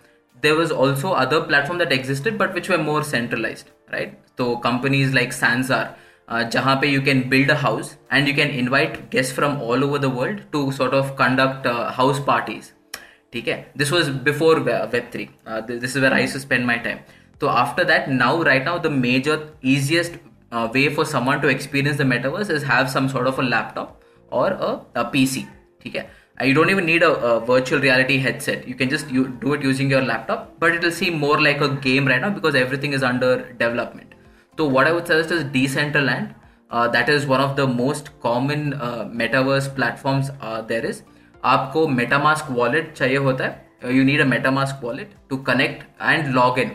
there 0.44 0.54
was 0.54 0.74
also 0.74 1.10
other 1.24 1.40
platform 1.48 1.80
that 1.80 1.92
existed 1.92 2.38
but 2.38 2.54
which 2.56 2.70
were 2.70 2.78
more 2.78 3.04
centralized 3.04 3.75
right? 3.93 4.15
So 4.37 4.57
companies 4.57 5.15
like 5.15 5.33
Sansar, 5.33 5.95
uh, 6.29 6.43
जहाँ 6.51 6.81
पे 6.81 6.93
you 6.93 7.01
can 7.01 7.29
build 7.31 7.51
a 7.51 7.55
house 7.55 7.97
and 8.11 8.29
you 8.29 8.35
can 8.35 8.51
invite 8.51 9.11
guests 9.11 9.33
from 9.33 9.61
all 9.61 9.85
over 9.85 9.99
the 9.99 10.11
world 10.11 10.43
to 10.53 10.73
sort 10.73 10.95
of 10.95 11.17
conduct 11.17 11.67
uh, 11.67 11.91
house 12.01 12.21
parties. 12.21 12.73
ठीक 13.33 13.49
है 13.49 13.73
this 13.79 13.93
was 13.93 14.09
before 14.09 14.61
web 14.61 15.11
three 15.13 15.29
this 15.49 15.97
is 15.97 16.03
where 16.03 16.13
I 16.13 16.27
spend 16.27 16.65
my 16.67 16.77
time 16.77 16.99
तो 17.41 17.47
after 17.47 17.85
that 17.85 18.09
now 18.09 18.43
right 18.43 18.65
now 18.65 18.79
the 18.79 18.87
major 18.87 19.49
easiest 19.65 20.17
uh, 20.53 20.69
way 20.75 20.89
for 20.97 21.05
someone 21.05 21.43
to 21.43 21.49
experience 21.49 21.97
the 21.97 22.05
metaverse 22.05 22.51
is 22.51 22.63
have 22.63 22.91
some 22.91 23.09
sort 23.09 23.27
of 23.27 23.39
a 23.39 23.43
laptop 23.43 24.03
or 24.31 24.49
a, 24.51 24.73
a 25.03 25.05
PC. 25.15 25.45
ठीक 25.83 25.95
है 25.97 26.21
Uh, 26.24 26.24
you 26.43 26.55
don't 26.55 26.71
even 26.71 26.87
need 26.87 27.03
a, 27.03 27.13
a 27.13 27.41
virtual 27.45 27.81
reality 27.81 28.19
headset. 28.19 28.67
You 28.67 28.75
can 28.75 28.89
just 28.89 29.11
you, 29.11 29.29
do 29.29 29.53
it 29.55 29.63
using 29.63 29.91
your 29.91 30.03
laptop, 30.03 30.59
but 30.59 30.75
it 30.75 30.83
will 30.83 30.93
seem 30.93 31.19
more 31.19 31.41
like 31.41 31.61
a 31.61 31.69
game 31.69 32.07
right 32.07 32.21
now 32.21 32.31
because 32.31 32.55
everything 32.55 32.93
is 32.93 33.03
under 33.03 33.53
development. 33.53 34.15
So 34.57 34.67
what 34.67 34.87
I 34.87 34.93
would 34.93 35.07
suggest 35.07 35.31
is 35.31 35.45
Decentraland. 35.45 36.35
uh, 36.71 36.89
that 36.89 37.09
is 37.09 37.27
one 37.27 37.41
of 37.41 37.57
the 37.57 37.67
most 37.67 38.11
common 38.21 38.75
uh, 38.75 39.05
metaverse 39.05 39.75
platforms 39.75 40.31
uh, 40.41 40.63
there 40.63 40.85
is 40.85 41.03
आपको 41.53 41.87
metamask 41.99 42.51
wallet 42.57 42.95
चाहिए 42.97 43.17
होता 43.27 43.45
है 43.45 43.97
you 43.97 44.05
need 44.09 44.23
a 44.25 44.29
metamask 44.33 44.83
wallet 44.87 45.13
to 45.31 45.39
connect 45.51 45.85
and 46.13 46.35
log 46.39 46.59
in 46.65 46.73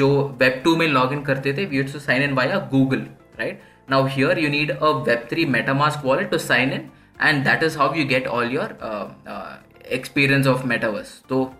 जो 0.00 0.08
web 0.40 0.58
2 0.66 0.76
में 0.78 0.86
log 0.94 1.14
in 1.16 1.24
करते 1.26 1.52
थे 1.58 1.68
we 1.70 1.80
used 1.82 1.94
to 1.96 2.02
sign 2.06 2.24
in 2.26 2.34
via 2.40 2.58
google 2.74 3.06
right 3.38 3.62
now 3.94 4.02
here 4.16 4.38
you 4.44 4.50
need 4.56 4.74
a 4.88 4.92
web 5.08 5.24
3 5.32 5.46
metamask 5.54 6.04
wallet 6.10 6.30
to 6.34 6.40
sign 6.48 6.74
in 6.78 6.84
and 7.19 7.45
that 7.45 7.63
is 7.63 7.75
how 7.75 7.93
you 7.93 8.05
get 8.05 8.27
all 8.27 8.45
your 8.45 8.75
uh, 8.81 9.11
uh, 9.25 9.57
experience 9.85 10.45
of 10.47 10.63
metaverse 10.63 11.21
so 11.29 11.55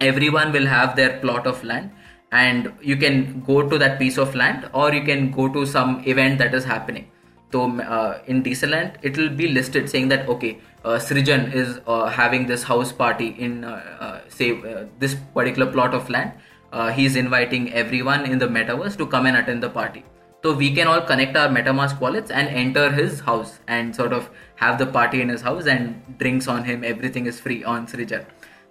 everyone 0.00 0.52
will 0.52 0.66
have 0.66 0.96
their 0.96 1.18
plot 1.20 1.46
of 1.46 1.62
land 1.64 1.90
and 2.32 2.72
you 2.82 2.96
can 2.96 3.40
go 3.40 3.68
to 3.68 3.78
that 3.78 3.98
piece 3.98 4.18
of 4.18 4.34
land 4.34 4.68
or 4.72 4.92
you 4.92 5.02
can 5.02 5.30
go 5.30 5.48
to 5.48 5.64
some 5.64 6.02
event 6.06 6.38
that 6.38 6.54
is 6.54 6.64
happening 6.64 7.08
so 7.50 7.80
uh, 7.80 8.20
in 8.26 8.42
Decentraland, 8.42 8.96
it 9.02 9.16
will 9.16 9.30
be 9.30 9.48
listed 9.48 9.88
saying 9.88 10.08
that 10.08 10.28
okay, 10.28 10.58
uh, 10.84 10.98
Srijan 10.98 11.52
is 11.52 11.80
uh, 11.86 12.06
having 12.06 12.46
this 12.46 12.62
house 12.62 12.92
party 12.92 13.28
in 13.38 13.64
uh, 13.64 13.82
uh, 14.00 14.20
say 14.28 14.50
uh, 14.50 14.84
this 14.98 15.16
particular 15.34 15.70
plot 15.70 15.94
of 15.94 16.10
land. 16.10 16.32
Uh, 16.72 16.90
he's 16.90 17.16
inviting 17.16 17.72
everyone 17.72 18.26
in 18.26 18.38
the 18.38 18.46
metaverse 18.46 18.96
to 18.98 19.06
come 19.06 19.24
and 19.24 19.36
attend 19.36 19.62
the 19.62 19.70
party. 19.70 20.04
So 20.42 20.52
we 20.52 20.74
can 20.74 20.86
all 20.86 21.00
connect 21.00 21.36
our 21.36 21.48
MetaMask 21.48 21.98
wallets 21.98 22.30
and 22.30 22.48
enter 22.48 22.92
his 22.92 23.20
house 23.20 23.58
and 23.66 23.96
sort 23.96 24.12
of 24.12 24.30
have 24.58 24.78
the 24.78 24.86
party 24.86 25.20
in 25.20 25.28
his 25.28 25.42
house 25.42 25.66
and 25.66 26.18
drinks 26.18 26.48
on 26.48 26.64
him. 26.64 26.84
Everything 26.84 27.26
is 27.26 27.40
free 27.40 27.62
on 27.64 27.86
Srijan. 27.86 28.24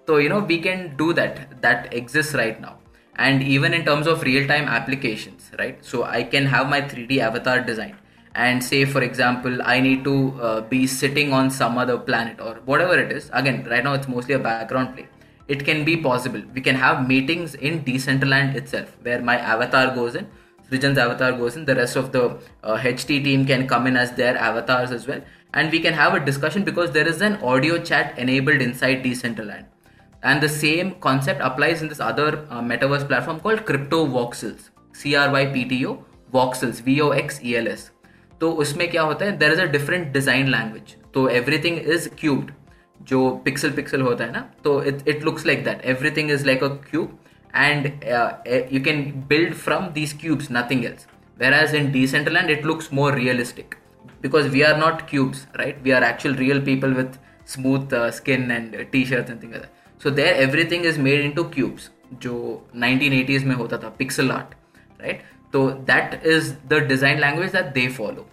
So 0.05 0.17
you 0.17 0.29
know 0.29 0.39
we 0.39 0.59
can 0.59 0.95
do 0.97 1.13
that. 1.13 1.61
That 1.61 1.93
exists 1.93 2.33
right 2.33 2.59
now. 2.61 2.77
And 3.15 3.41
even 3.41 3.73
in 3.73 3.83
terms 3.83 4.07
of 4.07 4.21
real-time 4.21 4.67
applications, 4.67 5.51
right? 5.57 5.83
So 5.83 6.03
I 6.03 6.23
can 6.23 6.45
have 6.45 6.69
my 6.69 6.81
3D 6.81 7.17
avatar 7.17 7.61
design 7.61 7.95
and 8.45 8.63
say 8.63 8.79
for 8.93 9.01
example 9.01 9.61
i 9.73 9.79
need 9.79 10.03
to 10.07 10.15
uh, 10.47 10.61
be 10.73 10.85
sitting 10.95 11.33
on 11.33 11.49
some 11.59 11.77
other 11.83 11.97
planet 12.09 12.41
or 12.47 12.55
whatever 12.71 12.97
it 13.03 13.11
is 13.19 13.29
again 13.41 13.63
right 13.71 13.83
now 13.83 13.93
it's 13.99 14.09
mostly 14.15 14.35
a 14.35 14.43
background 14.47 14.95
play 14.95 15.07
it 15.47 15.63
can 15.69 15.83
be 15.83 15.95
possible 16.09 16.43
we 16.57 16.61
can 16.67 16.75
have 16.75 17.07
meetings 17.13 17.55
in 17.55 17.79
decentraland 17.87 18.59
itself 18.61 18.95
where 19.07 19.21
my 19.31 19.37
avatar 19.55 19.87
goes 19.95 20.19
in 20.21 20.27
Srijan's 20.69 20.97
avatar 21.05 21.31
goes 21.31 21.55
in 21.55 21.65
the 21.65 21.75
rest 21.75 21.95
of 21.95 22.11
the 22.11 22.23
uh, 22.63 22.77
ht 22.83 23.23
team 23.27 23.45
can 23.51 23.67
come 23.73 23.87
in 23.87 23.97
as 23.97 24.11
their 24.21 24.37
avatars 24.37 24.91
as 24.91 25.07
well 25.07 25.21
and 25.54 25.70
we 25.70 25.80
can 25.80 25.94
have 25.94 26.14
a 26.14 26.20
discussion 26.20 26.64
because 26.64 26.92
there 26.92 27.08
is 27.08 27.20
an 27.20 27.36
audio 27.42 27.78
chat 27.90 28.18
enabled 28.18 28.62
inside 28.62 29.02
decentraland 29.04 29.64
and 30.22 30.40
the 30.40 30.48
same 30.48 30.94
concept 31.06 31.40
applies 31.40 31.82
in 31.82 31.88
this 31.88 32.00
other 32.00 32.28
uh, 32.50 32.60
metaverse 32.60 33.06
platform 33.06 33.40
called 33.40 33.64
crypto 33.70 34.06
voxels 34.16 34.70
c 34.94 35.14
r 35.16 35.28
y 35.32 35.44
p 35.54 35.64
t 35.72 35.80
o 35.86 35.96
voxels 36.32 36.82
v 36.88 37.00
o 37.06 37.10
x 37.24 37.42
e 37.42 37.56
l 37.64 37.68
s 37.78 37.90
तो 38.40 38.50
उसमें 38.62 38.90
क्या 38.90 39.02
होता 39.02 39.24
है 39.24 39.36
there 39.38 39.52
is 39.52 39.60
a 39.60 39.64
different 39.72 40.12
design 40.12 40.48
language 40.50 40.94
तो 41.14 41.28
everything 41.28 41.78
is 41.94 42.10
cubed 42.20 42.50
जो 43.08 43.18
pixel 43.44 43.70
pixel 43.72 44.00
होता 44.02 44.24
है 44.24 44.32
ना 44.32 44.40
तो 44.64 44.82
it 44.82 45.08
it 45.08 45.24
looks 45.24 45.46
like 45.46 45.64
that 45.64 45.84
everything 45.92 46.30
is 46.30 46.46
like 46.46 46.64
a 46.64 46.68
cube 46.90 47.18
and 47.56 47.86
you 48.72 48.80
can 48.84 49.02
build 49.28 49.54
from 49.66 49.86
these 49.98 50.16
cubes 50.20 50.48
nothing 50.52 50.84
else 50.84 51.06
whereas 51.40 51.72
in 51.78 51.92
decentraland 51.92 52.50
it 52.54 52.64
looks 52.64 52.90
more 52.98 53.12
realistic 53.14 53.76
because 54.20 54.50
we 54.50 54.64
are 54.64 54.76
not 54.76 55.06
cubes 55.08 55.46
right 55.58 55.82
we 55.82 55.92
are 55.92 56.02
actual 56.02 56.34
real 56.34 56.60
people 56.60 56.92
with 56.92 57.18
smooth 57.44 57.92
uh, 57.92 58.10
skin 58.10 58.50
and 58.50 58.74
uh, 58.74 58.84
t-shirts 58.92 59.30
and 59.30 59.40
things 59.40 59.52
like 59.52 59.62
that 59.62 59.72
so 59.98 60.10
there 60.10 60.34
everything 60.34 60.84
is 60.84 60.98
made 60.98 61.20
into 61.20 61.48
cubes 61.56 61.90
जो 62.22 62.32
1980s 62.76 63.44
में 63.44 63.54
होता 63.56 63.76
था 63.82 63.90
pixel 63.98 64.30
art 64.32 64.50
right 65.02 65.22
so 65.52 65.82
that 65.84 66.24
is 66.24 66.56
the 66.68 66.80
design 66.80 67.20
language 67.20 67.52
that 67.52 67.74
they 67.74 67.88
follow. 67.88 68.26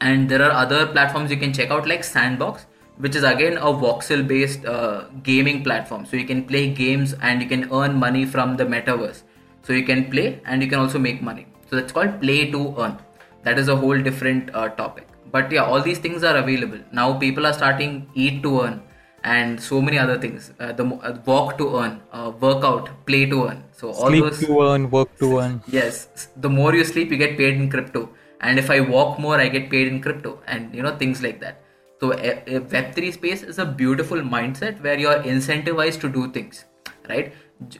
And 0.00 0.28
there 0.28 0.42
are 0.42 0.50
other 0.50 0.86
platforms 0.86 1.30
you 1.30 1.36
can 1.36 1.52
check 1.52 1.70
out 1.70 1.86
like 1.86 2.02
Sandbox, 2.02 2.66
which 2.96 3.14
is 3.14 3.22
again 3.22 3.58
a 3.58 3.72
voxel 3.82 4.26
based 4.26 4.64
uh, 4.64 5.04
gaming 5.22 5.62
platform. 5.62 6.06
So 6.06 6.16
you 6.16 6.24
can 6.24 6.44
play 6.44 6.70
games 6.70 7.14
and 7.20 7.42
you 7.42 7.48
can 7.48 7.70
earn 7.72 7.94
money 7.96 8.24
from 8.24 8.56
the 8.56 8.64
metaverse. 8.64 9.22
So 9.62 9.74
you 9.74 9.84
can 9.84 10.10
play 10.10 10.40
and 10.46 10.62
you 10.62 10.68
can 10.70 10.78
also 10.78 10.98
make 10.98 11.20
money. 11.20 11.46
So 11.68 11.76
that's 11.76 11.92
called 11.92 12.20
play 12.20 12.50
to 12.50 12.74
earn. 12.78 12.98
That 13.43 13.59
is 13.59 13.67
a 13.67 13.75
whole 13.75 13.99
different 13.99 14.53
uh, 14.53 14.69
topic. 14.69 15.07
But 15.31 15.51
yeah, 15.51 15.63
all 15.63 15.81
these 15.81 15.99
things 15.99 16.23
are 16.23 16.37
available. 16.37 16.79
Now 16.91 17.17
people 17.17 17.45
are 17.45 17.53
starting 17.53 18.09
eat 18.13 18.43
to 18.43 18.61
earn 18.61 18.81
and 19.23 19.61
so 19.61 19.81
many 19.81 19.97
other 19.97 20.17
things. 20.17 20.51
Uh, 20.59 20.71
the 20.73 20.85
uh, 20.85 21.17
walk 21.25 21.57
to 21.57 21.77
earn, 21.77 22.01
uh, 22.11 22.31
workout, 22.39 22.89
play 23.05 23.25
to 23.25 23.47
earn. 23.47 23.63
So 23.71 23.91
all 23.91 24.09
sleep 24.09 24.23
those 24.23 24.39
to 24.39 24.61
earn, 24.61 24.89
work 24.89 25.17
to 25.19 25.39
earn. 25.39 25.61
yes, 25.67 26.27
the 26.37 26.49
more 26.49 26.75
you 26.75 26.83
sleep, 26.83 27.11
you 27.11 27.17
get 27.17 27.37
paid 27.37 27.55
in 27.55 27.69
crypto, 27.69 28.09
and 28.41 28.59
if 28.59 28.69
I 28.69 28.81
walk 28.81 29.19
more, 29.19 29.39
I 29.39 29.47
get 29.47 29.69
paid 29.69 29.87
in 29.87 30.01
crypto, 30.01 30.39
and 30.47 30.75
you 30.75 30.83
know 30.83 30.95
things 30.97 31.23
like 31.23 31.39
that. 31.39 31.61
So 31.99 32.11
a, 32.13 32.43
a 32.55 32.59
Web 32.59 32.93
three 32.93 33.11
space 33.11 33.43
is 33.43 33.59
a 33.59 33.65
beautiful 33.65 34.17
mindset 34.17 34.81
where 34.81 34.99
you 34.99 35.07
are 35.07 35.23
incentivized 35.23 36.01
to 36.01 36.09
do 36.09 36.29
things, 36.31 36.65
right? 37.07 37.33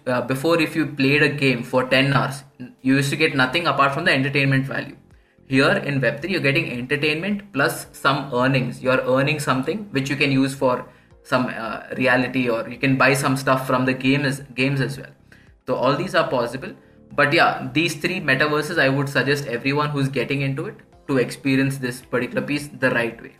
Uh, 0.07 0.21
before, 0.21 0.61
if 0.61 0.75
you 0.77 0.85
played 0.85 1.23
a 1.23 1.29
game 1.29 1.63
for 1.63 1.83
ten 1.83 2.13
hours, 2.13 2.43
you 2.81 2.95
used 2.95 3.09
to 3.09 3.17
get 3.17 3.35
nothing 3.35 3.67
apart 3.67 3.93
from 3.93 4.05
the 4.05 4.11
entertainment 4.11 4.65
value. 4.65 4.95
Here 5.53 5.77
in 5.89 6.01
Web3, 6.01 6.31
you're 6.31 6.41
getting 6.41 6.71
entertainment 6.71 7.41
plus 7.53 7.85
some 7.91 8.33
earnings. 8.33 8.81
You're 8.81 9.01
earning 9.15 9.39
something 9.39 9.87
which 9.91 10.09
you 10.09 10.15
can 10.15 10.31
use 10.31 10.55
for 10.55 10.85
some 11.23 11.45
uh, 11.45 11.81
reality 11.97 12.49
or 12.49 12.67
you 12.67 12.77
can 12.77 12.97
buy 12.97 13.13
some 13.13 13.37
stuff 13.37 13.67
from 13.67 13.85
the 13.85 13.93
games 13.93 14.41
games 14.55 14.81
as 14.81 14.97
well 14.97 15.13
so 15.67 15.75
all 15.75 15.95
these 15.95 16.15
are 16.21 16.27
possible 16.31 16.73
but 17.11 17.31
yeah 17.37 17.69
these 17.77 17.95
three 18.05 18.19
metaverses 18.29 18.81
i 18.85 18.89
would 18.89 19.11
suggest 19.13 19.47
everyone 19.57 19.89
who's 19.89 20.09
getting 20.09 20.41
into 20.41 20.65
it 20.65 20.81
to 21.07 21.17
experience 21.25 21.77
this 21.85 22.01
particular 22.15 22.45
piece 22.51 22.67
the 22.85 22.93
right 22.99 23.23
way 23.27 23.33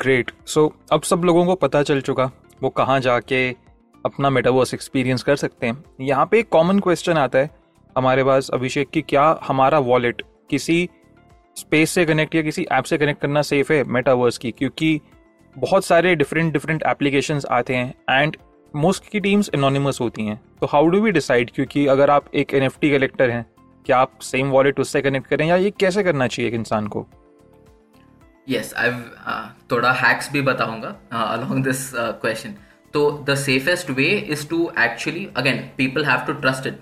great 0.00 0.30
so 0.46 0.64
so, 0.66 0.92
अब 0.92 1.02
सब 1.02 1.24
लोगों 1.24 1.44
को 1.46 1.54
पता 1.62 1.82
चल 1.82 2.00
चुका 2.08 2.30
वो 2.62 2.68
कहाँ 2.70 2.98
जाके 3.00 3.40
अपना 4.06 4.30
मेटावर्स 4.30 4.74
एक्सपीरियंस 4.74 5.22
कर 5.22 5.36
सकते 5.36 5.66
हैं 5.66 5.84
यहाँ 6.00 6.26
पे 6.30 6.38
एक 6.40 6.48
कॉमन 6.48 6.78
क्वेश्चन 6.80 7.18
आता 7.18 7.38
है 7.38 7.50
हमारे 7.96 8.24
पास 8.24 8.50
अभिषेक 8.54 8.90
कि 8.94 9.02
क्या 9.08 9.24
हमारा 9.44 9.78
वॉलेट 9.88 10.22
किसी 10.50 10.88
स्पेस 11.58 11.90
से 11.90 12.04
कनेक्ट 12.04 12.34
या 12.34 12.42
किसी 12.42 12.66
ऐप 12.72 12.84
से 12.84 12.98
कनेक्ट 12.98 13.20
करना 13.20 13.42
सेफ़ 13.42 13.72
है 13.72 13.82
मेटावर्स 13.84 14.38
की 14.38 14.50
क्योंकि 14.50 15.00
बहुत 15.56 15.84
सारे 15.84 16.14
डिफरेंट 16.16 16.52
डिफरेंट 16.52 16.82
एप्लीकेशंस 16.86 17.46
आते 17.50 17.74
हैं 17.74 18.20
एंड 18.20 18.36
मोस्ट 18.74 19.08
की 19.10 19.20
टीम्स 19.20 19.50
एनोनिमस 19.54 19.98
होती 20.00 20.26
हैं। 20.26 20.40
तो 20.60 20.66
हाउ 20.66 20.86
डू 20.86 21.00
वी 21.00 21.10
डिसाइड 21.10 21.50
क्योंकि 21.50 21.86
अगर 21.86 22.10
आप 22.10 22.34
एक 22.34 22.54
एनएफटी 22.54 22.90
कलेक्टर 22.90 23.30
हैं 23.30 23.44
क्या 23.86 23.98
आप 23.98 24.18
सेम 24.22 24.50
वॉलेट 24.50 24.80
उससे 24.80 25.00
कनेक्ट 25.02 25.26
करें 25.26 25.46
या 25.46 25.56
ये 25.56 25.70
कैसे 25.80 26.02
करना 26.02 26.26
चाहिए 26.26 26.48
एक 26.48 26.54
इंसान 26.54 26.86
को? 26.86 27.06
यस 28.48 28.72
आई 28.74 28.90
uh, 28.90 29.70
थोड़ा 29.72 29.92
हैक्स 29.92 30.32
भी 30.32 30.40
बताऊँगा 30.42 30.88
अलोंग 31.12 31.64
दिस 31.64 31.90
क्वेश्चन 31.94 32.54
तो 32.94 33.10
the 33.28 33.34
safest 33.34 33.90
way 33.90 34.08
is 34.30 34.48
to 34.48 34.70
actually 34.78 35.28
again 35.36 35.58
people 35.76 36.04
have 36.04 36.24
to 36.26 36.32
trust 36.40 36.66
it 36.66 36.78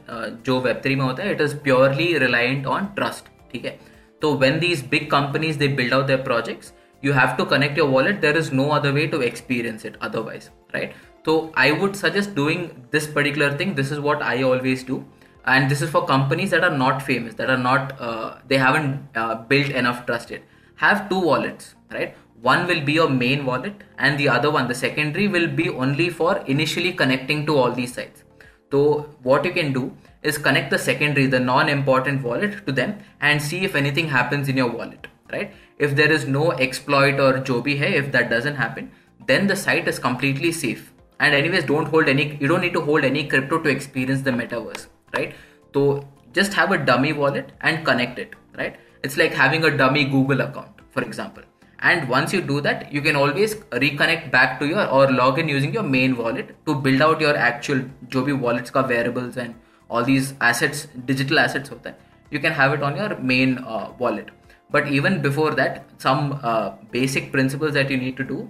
जो 0.46 0.60
वेब 0.60 0.80
थ्री 0.84 0.96
में 0.96 1.04
होता 1.04 1.22
है 1.22 1.30
it 1.30 1.40
is 1.40 1.56
purely 1.58 2.16
reliant 2.18 2.66
on 2.66 2.86
trust 2.96 3.30
ठीक 3.52 3.64
है? 3.64 3.78
So 4.22 4.34
when 4.34 4.60
these 4.60 4.82
big 4.82 5.10
companies 5.10 5.58
they 5.58 5.68
build 5.68 5.92
out 5.92 6.06
their 6.06 6.18
projects, 6.18 6.72
you 7.02 7.12
have 7.12 7.36
to 7.36 7.44
connect 7.44 7.76
your 7.76 7.88
wallet. 7.88 8.20
There 8.20 8.36
is 8.36 8.52
no 8.52 8.70
other 8.72 8.92
way 8.92 9.06
to 9.08 9.20
experience 9.20 9.84
it 9.84 9.96
otherwise, 10.00 10.50
right? 10.72 10.94
So 11.24 11.52
I 11.54 11.72
would 11.72 11.94
suggest 11.94 12.34
doing 12.34 12.86
this 12.90 13.06
particular 13.06 13.56
thing. 13.56 13.74
This 13.74 13.90
is 13.90 14.00
what 14.00 14.22
I 14.22 14.42
always 14.42 14.84
do, 14.84 15.04
and 15.44 15.70
this 15.70 15.82
is 15.82 15.90
for 15.90 16.06
companies 16.06 16.50
that 16.50 16.64
are 16.64 16.76
not 16.76 17.02
famous, 17.02 17.34
that 17.34 17.50
are 17.50 17.58
not 17.58 18.00
uh, 18.00 18.38
they 18.46 18.56
haven't 18.56 19.08
uh, 19.14 19.34
built 19.34 19.70
enough 19.70 20.06
trust 20.06 20.30
yet. 20.30 20.42
Have 20.76 21.08
two 21.08 21.20
wallets, 21.20 21.74
right? 21.92 22.16
One 22.40 22.66
will 22.66 22.80
be 22.84 22.92
your 22.92 23.08
main 23.08 23.44
wallet, 23.44 23.82
and 23.98 24.18
the 24.18 24.28
other 24.28 24.50
one, 24.50 24.68
the 24.68 24.74
secondary, 24.74 25.26
will 25.26 25.48
be 25.48 25.68
only 25.68 26.10
for 26.10 26.38
initially 26.46 26.92
connecting 26.92 27.44
to 27.46 27.56
all 27.56 27.72
these 27.72 27.94
sites. 27.94 28.24
So 28.70 29.08
what 29.22 29.44
you 29.44 29.52
can 29.52 29.72
do 29.72 29.96
is 30.22 30.38
connect 30.38 30.70
the 30.70 30.78
secondary 30.78 31.26
the 31.26 31.40
non 31.40 31.68
important 31.68 32.22
wallet 32.22 32.66
to 32.66 32.72
them 32.72 32.98
and 33.20 33.40
see 33.40 33.64
if 33.64 33.74
anything 33.74 34.08
happens 34.08 34.48
in 34.48 34.56
your 34.56 34.70
wallet 34.70 35.06
right? 35.32 35.54
If 35.78 35.96
there 35.96 36.10
is 36.10 36.26
no 36.26 36.52
exploit 36.52 37.20
or 37.20 37.38
jo 37.38 37.62
bhi 37.62 37.78
hai 37.78 37.92
if 38.02 38.12
that 38.12 38.30
doesn't 38.30 38.56
happen 38.56 38.90
then 39.26 39.46
the 39.46 39.56
site 39.56 39.88
is 39.88 39.98
completely 39.98 40.52
safe. 40.52 40.92
And 41.18 41.34
anyways 41.34 41.64
don't 41.64 41.86
hold 41.86 42.08
any 42.08 42.36
you 42.40 42.48
don't 42.48 42.60
need 42.60 42.74
to 42.74 42.80
hold 42.80 43.04
any 43.04 43.26
crypto 43.26 43.58
to 43.58 43.68
experience 43.68 44.22
the 44.22 44.30
metaverse 44.30 44.86
right? 45.14 45.34
So 45.74 46.06
just 46.32 46.54
have 46.54 46.72
a 46.72 46.78
dummy 46.78 47.12
wallet 47.12 47.52
and 47.60 47.84
connect 47.84 48.18
it 48.18 48.34
right? 48.56 48.76
It's 49.02 49.16
like 49.16 49.32
having 49.32 49.64
a 49.64 49.76
dummy 49.76 50.04
google 50.04 50.40
account 50.40 50.80
for 50.90 51.02
example. 51.02 51.42
And 51.80 52.08
once 52.08 52.32
you 52.32 52.40
do 52.40 52.60
that 52.62 52.92
you 52.92 53.02
can 53.02 53.16
always 53.16 53.54
reconnect 53.86 54.30
back 54.30 54.58
to 54.60 54.66
your 54.66 54.86
or 54.88 55.10
log 55.10 55.38
in 55.38 55.48
using 55.48 55.72
your 55.72 55.82
main 55.82 56.16
wallet 56.16 56.56
to 56.66 56.74
build 56.74 57.02
out 57.02 57.20
your 57.20 57.36
actual 57.36 57.82
jo 58.08 58.24
bhi 58.24 58.38
wallets 58.38 58.70
ka 58.70 58.82
variables 58.82 59.36
and 59.36 59.54
all 59.88 60.04
these 60.04 60.34
assets 60.40 60.86
digital 61.04 61.38
assets 61.38 61.68
hota 61.68 61.90
hai, 61.90 61.96
you 62.30 62.40
can 62.40 62.52
have 62.52 62.72
it 62.72 62.82
on 62.82 62.96
your 62.96 63.16
main 63.18 63.58
uh, 63.58 63.92
wallet. 63.98 64.30
But 64.70 64.88
even 64.88 65.20
before 65.22 65.50
that 65.54 65.84
some 65.98 66.40
uh, 66.42 66.70
basic 66.90 67.30
principles 67.32 67.74
that 67.74 67.90
you 67.90 67.96
need 67.96 68.16
to 68.16 68.24
do 68.24 68.48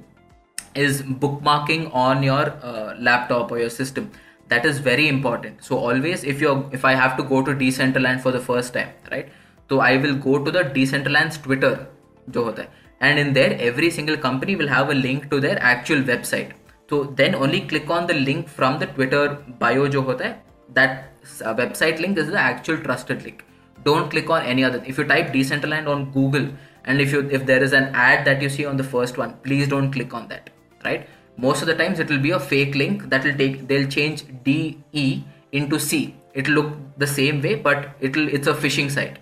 is 0.74 1.02
bookmarking 1.02 1.90
on 1.94 2.22
your 2.22 2.50
uh, 2.62 2.94
laptop 2.98 3.52
or 3.52 3.58
your 3.58 3.70
system. 3.70 4.10
That 4.48 4.64
is 4.64 4.78
very 4.78 5.08
important. 5.08 5.64
So 5.64 5.76
always 5.76 6.24
if 6.24 6.40
you 6.40 6.68
if 6.72 6.84
i 6.84 6.94
have 6.94 7.16
to 7.18 7.24
go 7.34 7.42
to 7.42 7.52
decentraland 7.52 8.20
for 8.20 8.32
the 8.32 8.40
first 8.40 8.72
time 8.74 8.90
right 9.10 9.28
so 9.68 9.80
i 9.80 9.96
will 9.96 10.14
go 10.14 10.42
to 10.44 10.50
the 10.56 10.62
decentraland's 10.76 11.38
twitter 11.38 11.88
jo 12.30 12.44
hota 12.44 12.62
hai, 12.62 12.68
and 13.00 13.18
in 13.18 13.32
there 13.32 13.56
every 13.68 13.90
single 13.90 14.16
company 14.16 14.54
will 14.56 14.68
have 14.68 14.90
a 14.90 14.94
link 14.94 15.30
to 15.30 15.40
their 15.40 15.58
actual 15.60 16.02
website. 16.02 16.52
So 16.90 17.04
then 17.20 17.34
only 17.34 17.60
click 17.62 17.90
on 17.90 18.06
the 18.06 18.14
link 18.14 18.48
from 18.48 18.78
the 18.78 18.86
twitter 18.86 19.24
bio 19.58 19.88
jo 19.88 20.02
hota 20.02 20.28
hai, 20.28 20.36
that 20.74 21.12
uh, 21.44 21.54
website 21.54 22.00
link 22.00 22.18
is 22.18 22.28
the 22.28 22.38
actual 22.38 22.78
trusted 22.78 23.22
link. 23.22 23.44
Don't 23.84 24.10
click 24.10 24.30
on 24.30 24.42
any 24.44 24.64
other. 24.64 24.82
If 24.84 24.98
you 24.98 25.04
type 25.04 25.32
decentraland 25.32 25.88
on 25.88 26.10
google 26.10 26.48
and 26.84 27.00
if 27.00 27.12
you 27.12 27.28
if 27.30 27.46
there 27.46 27.62
is 27.62 27.72
an 27.72 27.94
ad 27.94 28.24
that 28.24 28.42
you 28.42 28.48
see 28.48 28.64
on 28.64 28.76
the 28.76 28.84
first 28.84 29.18
one 29.18 29.36
please 29.42 29.68
don't 29.68 29.92
click 29.92 30.14
on 30.14 30.28
that 30.28 30.50
right? 30.84 31.08
Most 31.36 31.60
of 31.60 31.66
the 31.68 31.74
times 31.74 31.98
it 31.98 32.08
will 32.08 32.18
be 32.18 32.30
a 32.30 32.40
fake 32.40 32.74
link 32.74 33.10
that 33.10 33.24
will 33.24 33.36
take 33.36 33.68
they'll 33.68 33.88
change 33.88 34.24
de 34.44 35.24
into 35.52 35.78
c. 35.78 36.14
It'll 36.34 36.54
look 36.54 36.72
the 36.98 37.06
same 37.06 37.40
way 37.42 37.54
but 37.54 37.90
it'll 38.00 38.28
it's 38.28 38.46
a 38.46 38.54
phishing 38.54 38.90
site 38.90 39.18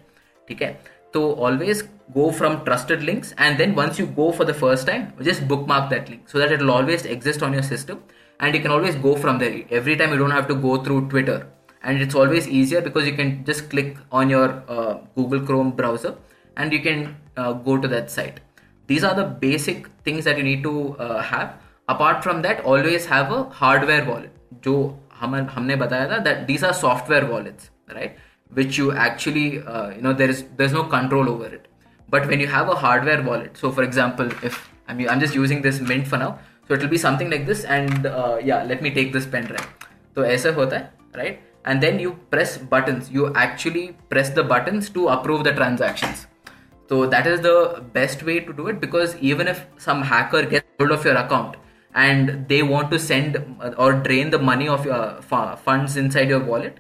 okay? 0.51 0.77
So 1.13 1.35
always 1.35 1.83
go 2.13 2.31
from 2.33 2.65
trusted 2.65 3.03
links 3.03 3.35
and 3.39 3.59
then 3.59 3.75
once 3.75 3.99
you 3.99 4.07
go 4.07 4.33
for 4.33 4.45
the 4.45 4.55
first 4.55 4.87
time 4.87 5.13
just 5.23 5.47
bookmark 5.49 5.91
that 5.91 6.09
link 6.09 6.29
so 6.29 6.39
that 6.39 6.53
it'll 6.53 6.71
always 6.71 7.05
exist 7.05 7.43
on 7.43 7.53
your 7.53 7.63
system 7.63 8.03
and 8.40 8.56
you 8.56 8.62
can 8.62 8.72
always 8.72 8.96
go 8.96 9.16
from 9.16 9.40
there 9.40 9.64
every 9.70 9.96
time 9.96 10.12
you 10.12 10.18
don't 10.18 10.38
have 10.40 10.48
to 10.48 10.56
go 10.56 10.82
through 10.84 11.08
twitter 11.10 11.48
and 11.84 12.02
it's 12.02 12.16
always 12.16 12.48
easier 12.48 12.82
because 12.82 13.06
you 13.06 13.14
can 13.14 13.44
just 13.46 13.70
click 13.70 13.98
on 14.12 14.30
your 14.30 14.64
uh, 14.68 14.98
google 15.16 15.42
chrome 15.42 15.72
browser 15.72 16.16
and 16.58 16.74
you 16.74 16.82
can 16.82 17.16
uh, 17.38 17.54
go 17.54 17.78
to 17.78 17.88
that 17.88 18.12
site 18.12 18.40
these 18.88 19.04
are 19.04 19.16
the 19.16 19.24
basic 19.24 19.88
things 20.04 20.26
that 20.26 20.38
you 20.38 20.44
need 20.44 20.64
to 20.64 20.96
uh, 20.98 21.22
have 21.22 21.54
apart 21.88 22.24
from 22.24 22.42
that 22.42 22.64
always 22.66 23.06
have 23.06 23.32
a 23.32 23.44
hardware 23.62 24.06
wallet 24.06 24.36
जो 24.64 24.76
हम 25.20 25.36
हमने 25.56 25.76
बताया 25.76 26.08
था 26.10 26.24
that 26.26 26.48
these 26.48 26.64
are 26.64 26.74
software 26.74 27.26
wallets 27.32 27.70
right 27.96 28.18
which 28.60 28.78
you 28.78 28.92
actually 28.92 29.48
uh, 29.60 29.90
you 29.96 30.02
know 30.02 30.14
there 30.14 30.30
is 30.36 30.44
there's 30.58 30.74
no 30.74 30.84
control 30.96 31.30
over 31.30 31.48
it 31.58 31.68
but 32.10 32.28
when 32.28 32.40
you 32.40 32.48
have 32.48 32.70
a 32.76 32.78
hardware 32.84 33.22
wallet 33.30 33.58
so 33.64 33.72
for 33.72 33.84
example 33.84 34.32
if 34.44 34.70
I'm, 34.88 35.08
I'm 35.08 35.20
just 35.20 35.36
using 35.36 35.62
this 35.62 35.80
mint 35.80 36.08
for 36.08 36.18
now 36.18 36.40
so 36.67 36.75
it 36.75 36.81
will 36.81 36.89
be 36.89 36.99
something 36.99 37.31
like 37.31 37.47
this 37.47 37.65
and 37.65 38.07
uh, 38.07 38.39
yeah 38.43 38.63
let 38.63 38.83
me 38.83 38.91
take 38.91 39.13
this 39.13 39.27
pen 39.27 39.47
right. 39.47 39.69
so 40.15 40.23
aisa 40.23 40.53
hota 40.55 40.79
hai 40.79 40.95
right? 41.17 41.41
And 41.65 41.83
then 41.83 41.99
you 41.99 42.13
press 42.31 42.59
buttons. 42.59 43.11
You 43.11 43.33
actually 43.35 43.97
press 44.11 44.31
the 44.31 44.43
buttons 44.43 44.91
to 44.91 45.09
approve 45.09 45.45
the 45.45 45.53
transactions. 45.53 46.27
So 46.89 47.07
that 47.07 47.27
is 47.27 47.41
the 47.41 47.83
best 47.93 48.23
way 48.23 48.41
to 48.41 48.53
do 48.53 48.67
it 48.69 48.81
because 48.81 49.17
even 49.17 49.49
if 49.49 49.67
some 49.79 50.03
hacker 50.03 50.45
gets 50.45 50.67
hold 50.79 50.93
of 50.93 51.05
your 51.05 51.17
account 51.17 51.57
and 51.95 52.47
they 52.49 52.63
want 52.63 52.91
to 52.91 52.99
send 52.99 53.43
or 53.79 53.95
drain 53.95 54.31
the 54.31 54.39
money 54.39 54.69
of 54.69 54.85
your 54.85 54.95
uh, 54.95 55.57
funds 55.57 55.97
inside 55.97 56.29
your 56.29 56.41
wallet 56.41 56.79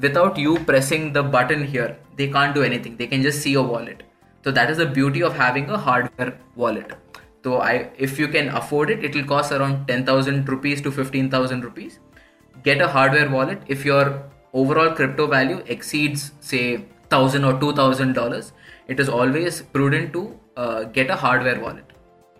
without 0.00 0.36
you 0.36 0.58
pressing 0.60 1.12
the 1.12 1.22
button 1.22 1.64
here 1.64 1.96
they 2.16 2.28
can't 2.28 2.54
do 2.54 2.62
anything. 2.62 2.96
They 2.96 3.08
can 3.08 3.22
just 3.22 3.42
see 3.42 3.50
your 3.50 3.64
wallet. 3.64 4.04
So 4.44 4.52
that 4.52 4.70
is 4.70 4.76
the 4.76 4.86
beauty 4.86 5.22
of 5.22 5.34
having 5.34 5.68
a 5.68 5.76
hardware 5.76 6.38
wallet. 6.54 6.92
so 7.43 7.59
i 7.61 7.73
if 7.97 8.19
you 8.19 8.27
can 8.27 8.49
afford 8.61 8.89
it 8.95 9.03
it 9.09 9.15
will 9.15 9.27
cost 9.33 9.51
around 9.57 9.87
10000 9.87 10.49
rupees 10.53 10.81
to 10.87 10.91
15000 10.91 11.63
rupees 11.63 11.99
get 12.63 12.81
a 12.81 12.87
hardware 12.87 13.29
wallet 13.29 13.61
if 13.67 13.85
your 13.85 14.05
overall 14.53 14.91
crypto 15.01 15.27
value 15.27 15.61
exceeds 15.67 16.31
say 16.39 16.63
thousand 17.09 17.45
or 17.45 17.53
two 17.59 17.73
thousand 17.73 18.13
dollars 18.13 18.51
it 18.87 18.99
is 18.99 19.09
always 19.09 19.61
prudent 19.77 20.11
to 20.13 20.23
uh, 20.57 20.83
get 20.97 21.09
a 21.09 21.15
hardware 21.25 21.59
wallet 21.59 21.95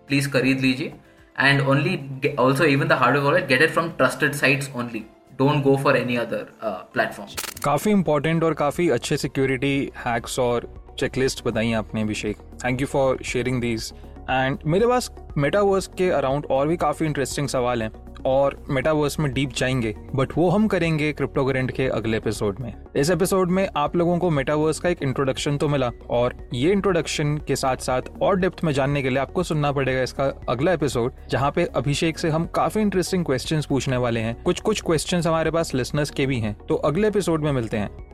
please 0.10 0.28
खरीद 0.36 0.60
लीजिए 0.62 0.92
and 1.38 1.62
only 1.62 1.92
get, 2.24 2.38
also 2.38 2.66
even 2.66 2.90
the 2.92 2.96
hardware 2.96 3.24
wallet 3.24 3.48
get 3.48 3.62
it 3.62 3.72
from 3.72 3.96
trusted 4.00 4.36
sites 4.36 4.70
only 4.76 5.06
don't 5.42 5.62
go 5.68 5.78
for 5.78 5.96
any 5.96 6.18
other 6.24 6.42
uh, 6.62 6.80
platform 6.96 7.30
काफी 7.64 7.92
important 7.92 8.44
और 8.44 8.54
काफी 8.64 8.90
अच्छे 8.90 9.18
security 9.18 9.74
hacks 10.06 10.38
और 10.40 10.68
checklist 11.00 11.44
बताई 11.46 11.72
आपने 11.74 12.02
अभिषेक 12.02 12.38
thank 12.66 12.82
you 12.82 12.88
for 12.88 13.24
sharing 13.32 13.62
these 13.62 13.92
And 14.31 14.59
मेरे 14.67 14.87
पास 14.87 15.11
metaverse 15.39 15.87
के 15.87 16.11
अराउंड 16.11 16.47
और 16.51 16.69
भी 16.69 16.77
काफ़ी 16.77 17.07
इंटरेस्टिंग 17.07 17.49
सवाल 17.49 17.83
हैं 17.83 17.91
और 18.27 18.67
मेटावर्स 18.71 19.21
में 19.21 19.33
डीप 19.33 19.51
जाएँगे 19.53 19.95
बट 20.15 20.29
वो 20.39 20.49
हम 20.51 20.69
करेंगे 20.69 21.13
क्रिप्टो 21.13 21.45
करेंट 21.45 21.71
के 21.71 21.89
अगले 21.89 22.17
एपिसोड 22.17 22.61
में। 22.61 22.75
इस 22.97 23.11
एपिसोड 23.11 23.51
में 23.51 23.69
आप 23.77 23.97
लोगों 23.97 24.19
को 24.19 24.31
मेटावर्स 24.31 24.81
का 24.81 24.89
एक 24.89 25.03
इंट्रोडक्शन 25.03 25.57
तो 25.57 25.69
मिला 25.69 25.91
और 26.11 26.49
ये 26.55 26.73
इंट्रोडक्शन 26.73 27.37
के 27.39 27.57
साथ 27.57 27.77
साथ 27.77 28.03
और 28.23 28.37
डेप्थ 28.37 28.65
में 28.65 28.73
जानने 28.73 29.03
के 29.03 29.09
लिए 29.09 29.19
आपको 29.19 29.43
सुनना 29.43 29.73
पड़ेगा 29.73 30.03
इसका 30.03 30.33
अगला 30.49 30.73
एपिसोड 30.73 31.13
जहाँ 31.31 31.51
पे 31.51 31.65
अभिषेक 31.65 32.19
से 32.19 32.31
हम 32.31 32.47
काफ़ी 32.47 32.83
इंटरेस्टिंग 32.83 33.25
क्वेश्चन 33.25 33.63
पूछने 33.69 33.97
वाले 33.97 34.21
हैं। 34.21 34.43
कुछ 34.43 34.61
कुछ 34.61 34.83
क्वेश्चन 34.83 35.23
हमारे 35.27 35.51
पास 35.51 35.75
लिसनर्स 35.75 36.11
के 36.11 36.27
भी 36.27 36.41
हैं 36.41 36.57
तो 36.69 36.75
अगले 36.75 37.09
एपिसोड 37.09 37.43
में 37.43 37.53
मिलते 37.53 37.77
हैं। 37.77 38.14